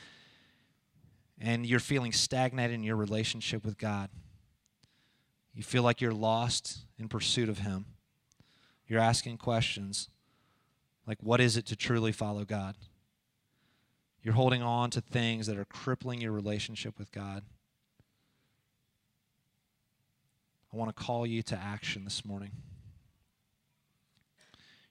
[1.40, 4.10] and you're feeling stagnant in your relationship with God,
[5.54, 7.86] you feel like you're lost in pursuit of Him,
[8.88, 10.10] you're asking questions
[11.08, 12.76] like, what is it to truly follow God?
[14.24, 17.44] You're holding on to things that are crippling your relationship with God.
[20.72, 22.52] I want to call you to action this morning.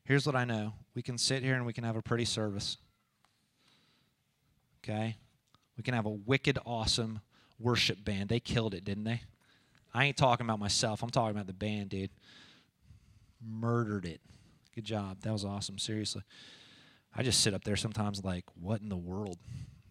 [0.05, 2.77] Here's what I know we can sit here and we can have a pretty service.
[4.83, 5.17] Okay?
[5.77, 7.21] We can have a wicked, awesome
[7.59, 8.29] worship band.
[8.29, 9.23] They killed it, didn't they?
[9.95, 11.03] I ain't talking about myself.
[11.03, 12.11] I'm talking about the band, dude.
[13.45, 14.21] Murdered it.
[14.75, 15.19] Good job.
[15.23, 15.79] That was awesome.
[15.79, 16.23] Seriously.
[17.15, 19.39] I just sit up there sometimes like, what in the world?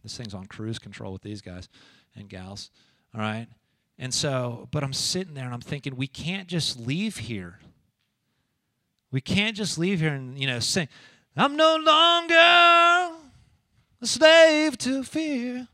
[0.03, 1.67] This thing's on cruise control with these guys
[2.15, 2.72] and gals.
[3.13, 3.47] All right?
[3.97, 7.59] And so, but I'm sitting there and I'm thinking, we can't just leave here
[9.11, 10.88] we can't just leave here and, you know, sing,
[11.36, 12.36] I'm no longer
[14.01, 15.67] a slave to fear.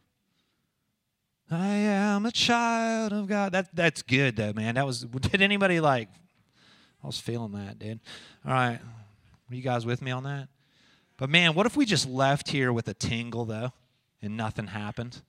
[1.51, 3.51] I am a child of God.
[3.51, 4.75] That that's good though, man.
[4.75, 6.09] That was did anybody like
[7.03, 7.99] I was feeling that, dude.
[8.45, 8.79] All right.
[9.49, 10.47] Were you guys with me on that?
[11.17, 13.71] But man, what if we just left here with a tingle though
[14.21, 15.21] and nothing happened?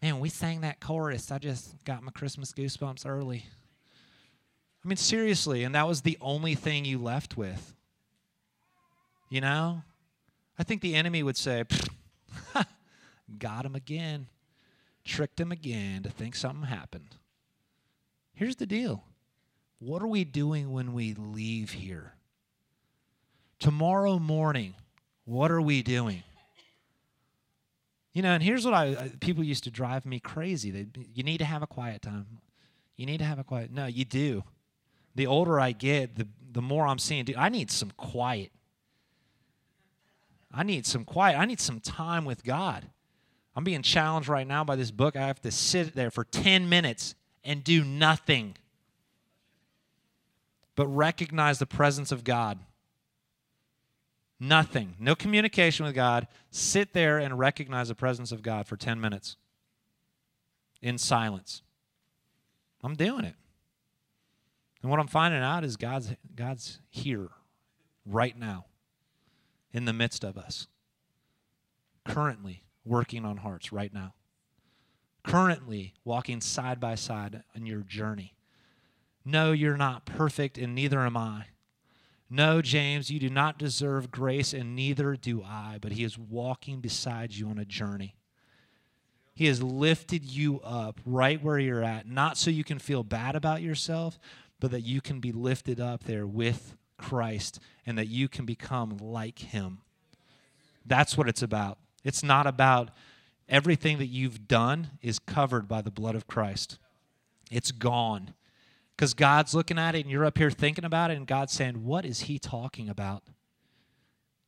[0.00, 1.30] Man, we sang that chorus.
[1.30, 3.46] I just got my Christmas goosebumps early.
[4.84, 7.74] I mean, seriously, and that was the only thing you left with.
[9.30, 9.82] You know?
[10.58, 11.64] I think the enemy would say,
[13.38, 14.26] got him again,
[15.04, 17.16] tricked him again to think something happened.
[18.34, 19.04] Here's the deal
[19.78, 22.14] what are we doing when we leave here?
[23.62, 24.74] Tomorrow morning,
[25.24, 26.24] what are we doing?
[28.12, 30.72] You know, and here's what I people used to drive me crazy.
[30.72, 32.26] They, you need to have a quiet time.
[32.96, 33.70] You need to have a quiet.
[33.70, 34.42] No, you do
[35.14, 38.50] the older I get, the, the more I'm seeing, dude, I need some quiet.
[40.52, 41.38] I need some quiet.
[41.38, 42.86] I need some time with God.
[43.54, 45.14] I'm being challenged right now by this book.
[45.16, 48.56] I have to sit there for 10 minutes and do nothing
[50.74, 52.58] but recognize the presence of God.
[54.42, 54.96] Nothing.
[54.98, 56.26] No communication with God.
[56.50, 59.36] Sit there and recognize the presence of God for 10 minutes
[60.82, 61.62] in silence.
[62.82, 63.36] I'm doing it.
[64.82, 67.28] And what I'm finding out is God's, God's here
[68.04, 68.66] right now
[69.72, 70.66] in the midst of us,
[72.04, 74.12] currently working on hearts right now,
[75.22, 78.34] currently walking side by side on your journey.
[79.24, 81.44] No, you're not perfect, and neither am I.
[82.34, 86.80] No, James, you do not deserve grace, and neither do I, but He is walking
[86.80, 88.16] beside you on a journey.
[89.34, 93.36] He has lifted you up right where you're at, not so you can feel bad
[93.36, 94.18] about yourself,
[94.60, 98.96] but that you can be lifted up there with Christ and that you can become
[98.96, 99.82] like him.
[100.86, 101.76] That's what it's about.
[102.02, 102.92] It's not about
[103.46, 106.78] everything that you've done is covered by the blood of Christ.
[107.50, 108.32] It's gone.
[108.96, 111.84] Because God's looking at it and you're up here thinking about it, and God's saying,
[111.84, 113.22] What is he talking about?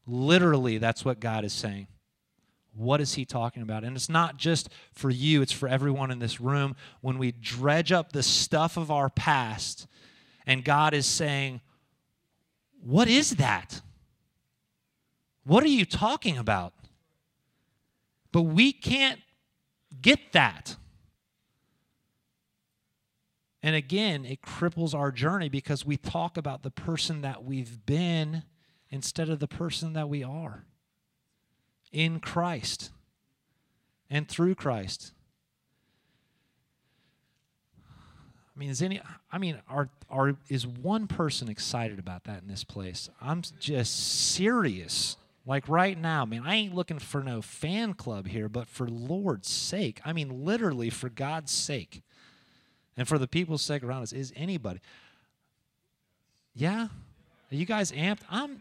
[0.07, 1.89] Literally, that's what God is saying.
[2.77, 3.85] What is he talking about?
[3.85, 6.75] And it's not just for you, it's for everyone in this room.
[7.01, 9.87] When we dredge up the stuff of our past,
[10.47, 11.61] and God is saying,
[12.83, 13.81] What is that?
[15.45, 16.73] What are you talking about?
[18.33, 19.21] But we can't
[20.01, 20.77] get that.
[23.65, 28.43] And again, it cripples our journey because we talk about the person that we've been
[28.91, 30.67] instead of the person that we are
[31.91, 32.91] in Christ
[34.11, 35.13] and through Christ.
[38.55, 39.01] I mean, is any?
[39.33, 43.09] I mean, are are is one person excited about that in this place?
[43.19, 45.17] I'm just serious.
[45.47, 49.49] Like right now, man, I ain't looking for no fan club here, but for Lord's
[49.49, 52.03] sake, I mean, literally for God's sake,
[52.97, 54.81] and for the people's sake around us, is anybody?
[56.55, 56.89] Yeah,
[57.51, 58.23] are you guys amped?
[58.31, 58.61] I'm,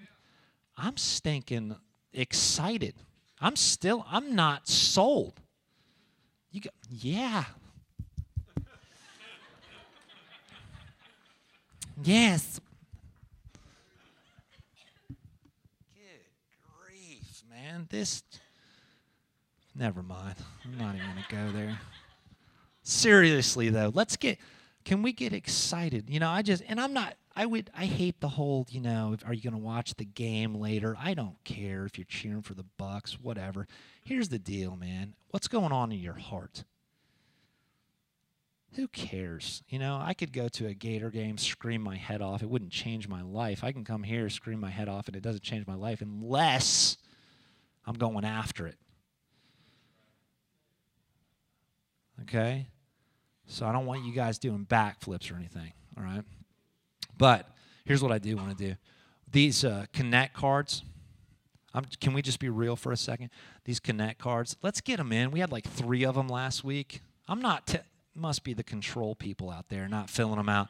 [0.77, 1.75] I'm stinking
[2.13, 2.95] excited.
[3.41, 5.39] I'm still, I'm not sold.
[6.51, 7.45] You go, yeah.
[12.03, 12.59] yes.
[15.95, 16.05] Good
[16.85, 17.87] grief, man.
[17.89, 18.23] This,
[19.75, 20.35] never mind.
[20.63, 21.79] I'm not even to go there.
[22.83, 24.37] Seriously, though, let's get,
[24.83, 26.09] can we get excited?
[26.09, 29.15] You know, I just, and I'm not, I would I hate the whole, you know,
[29.25, 30.95] are you going to watch the game later?
[30.99, 33.67] I don't care if you're cheering for the Bucks, whatever.
[34.03, 35.15] Here's the deal, man.
[35.31, 36.63] What's going on in your heart?
[38.75, 39.63] Who cares?
[39.67, 42.43] You know, I could go to a Gator game, scream my head off.
[42.43, 43.63] It wouldn't change my life.
[43.63, 46.97] I can come here, scream my head off, and it doesn't change my life unless
[47.85, 48.77] I'm going after it.
[52.23, 52.67] Okay?
[53.47, 56.23] So I don't want you guys doing backflips or anything, all right?
[57.17, 57.47] But
[57.85, 58.75] here's what I do want to do
[59.31, 60.83] these uh, Connect cards.
[61.73, 63.31] I'm, can we just be real for a second?
[63.65, 65.31] These Connect cards, let's get them in.
[65.31, 67.01] We had like three of them last week.
[67.27, 67.79] I'm not, t-
[68.15, 70.67] must be the control people out there not filling them out.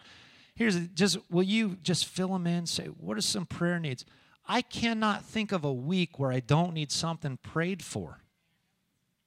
[0.55, 2.65] Here's just, will you just fill them in?
[2.65, 4.05] Say, what are some prayer needs?
[4.47, 8.19] I cannot think of a week where I don't need something prayed for.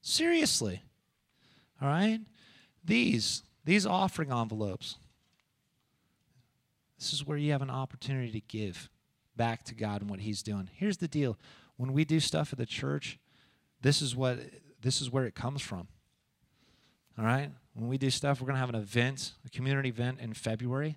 [0.00, 0.82] Seriously.
[1.82, 2.20] All right?
[2.86, 4.96] These, these offering envelopes,
[6.98, 8.88] this is where you have an opportunity to give
[9.36, 10.70] back to God and what He's doing.
[10.72, 11.36] Here's the deal
[11.76, 13.18] when we do stuff at the church,
[13.82, 14.38] this is what
[14.80, 15.88] this is where it comes from.
[17.18, 17.50] All right?
[17.74, 20.96] When we do stuff, we're going to have an event, a community event in February.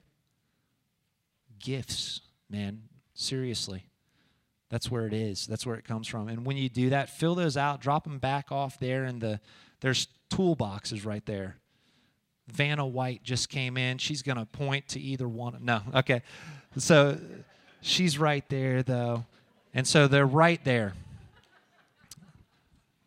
[1.60, 2.84] Gifts, man,
[3.14, 3.86] seriously.
[4.70, 5.48] That's where it is.
[5.48, 6.28] That's where it comes from.
[6.28, 9.40] And when you do that, fill those out, drop them back off there in the
[9.82, 11.58] there's toolboxes right there.
[12.52, 13.98] Vanna White just came in.
[13.98, 15.58] She's going to point to either one.
[15.62, 16.22] No, okay.
[16.78, 17.18] So
[17.82, 19.26] she's right there, though.
[19.74, 20.94] And so they're right there.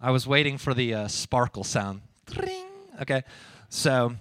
[0.00, 2.02] I was waiting for the uh, sparkle sound.
[3.00, 3.22] Okay.
[3.68, 4.14] So,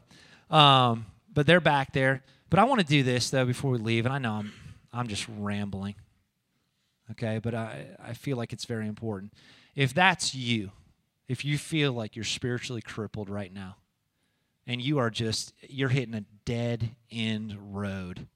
[0.49, 2.23] um, but they're back there.
[2.49, 4.05] But I want to do this, though, before we leave.
[4.05, 4.53] And I know I'm,
[4.93, 5.95] I'm just rambling.
[7.11, 7.39] Okay.
[7.39, 9.33] But I, I feel like it's very important.
[9.75, 10.71] If that's you,
[11.27, 13.77] if you feel like you're spiritually crippled right now,
[14.67, 18.27] and you are just you're hitting a dead end road.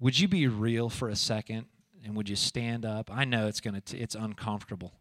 [0.00, 1.66] Would you be real for a second
[2.04, 3.10] and would you stand up?
[3.12, 4.92] I know it's going to it's uncomfortable.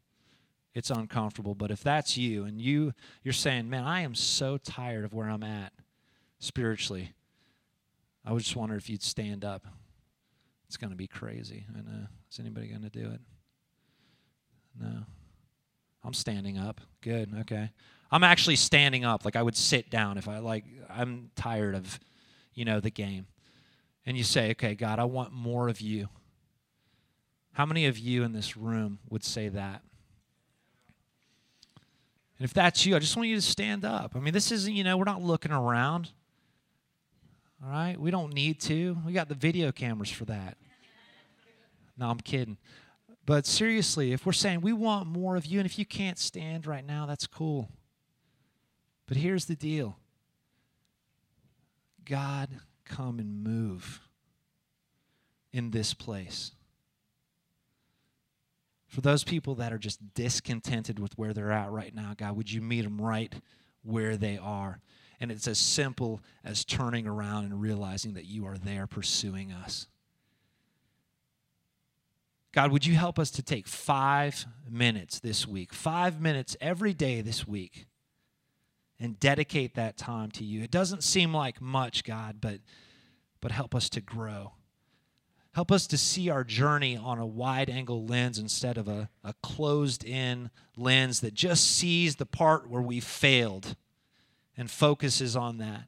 [0.74, 5.04] It's uncomfortable but if that's you and you you're saying man i am so tired
[5.04, 5.74] of where i'm at
[6.40, 7.12] spiritually
[8.24, 9.68] i would just wonder if you'd stand up.
[10.68, 11.66] It's going to be crazy.
[11.78, 12.08] I know.
[12.32, 13.20] Is anybody going to do it?
[14.80, 15.02] No.
[16.02, 16.80] I'm standing up.
[17.02, 17.36] Good.
[17.42, 17.72] Okay
[18.12, 19.26] I'm actually standing up.
[19.26, 22.00] Like I would sit down if I like I'm tired of,
[22.54, 23.28] you know, the game.
[24.06, 26.10] And you say, "Okay, God, I want more of you."
[27.54, 29.82] How many of you in this room would say that?
[32.38, 34.16] And if that's you, I just want you to stand up.
[34.16, 36.10] I mean, this isn't, you know, we're not looking around.
[37.64, 38.00] All right?
[38.00, 38.98] We don't need to.
[39.06, 40.58] We got the video cameras for that.
[41.98, 42.58] No, I'm kidding.
[43.28, 46.66] But seriously, if we're saying we want more of you, and if you can't stand
[46.66, 47.70] right now, that's cool.
[49.12, 49.98] But here's the deal
[52.06, 52.48] God,
[52.86, 54.00] come and move
[55.52, 56.54] in this place.
[58.88, 62.50] For those people that are just discontented with where they're at right now, God, would
[62.50, 63.34] you meet them right
[63.84, 64.80] where they are?
[65.20, 69.88] And it's as simple as turning around and realizing that you are there pursuing us.
[72.54, 77.20] God, would you help us to take five minutes this week, five minutes every day
[77.20, 77.88] this week
[79.02, 80.62] and dedicate that time to you.
[80.62, 82.60] It doesn't seem like much, God, but
[83.42, 84.54] but help us to grow.
[85.54, 89.34] Help us to see our journey on a wide angle lens instead of a, a
[89.42, 93.76] closed in lens that just sees the part where we failed
[94.56, 95.88] and focuses on that.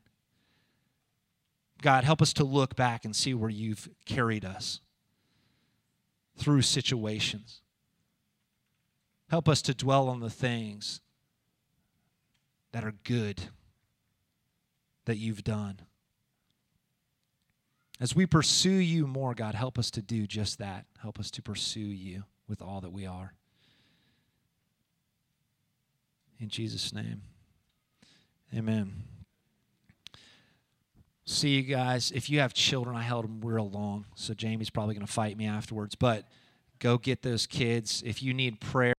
[1.81, 4.81] God, help us to look back and see where you've carried us
[6.35, 7.61] through situations.
[9.29, 10.99] Help us to dwell on the things
[12.73, 13.43] that are good
[15.05, 15.79] that you've done.
[18.01, 20.85] As we pursue you more, God, help us to do just that.
[21.01, 23.33] Help us to pursue you with all that we are.
[26.39, 27.21] In Jesus' name,
[28.53, 29.03] amen.
[31.25, 32.11] See you guys.
[32.13, 35.37] If you have children, I held them real long, so Jamie's probably going to fight
[35.37, 35.95] me afterwards.
[35.95, 36.27] But
[36.79, 38.03] go get those kids.
[38.05, 38.93] If you need prayer,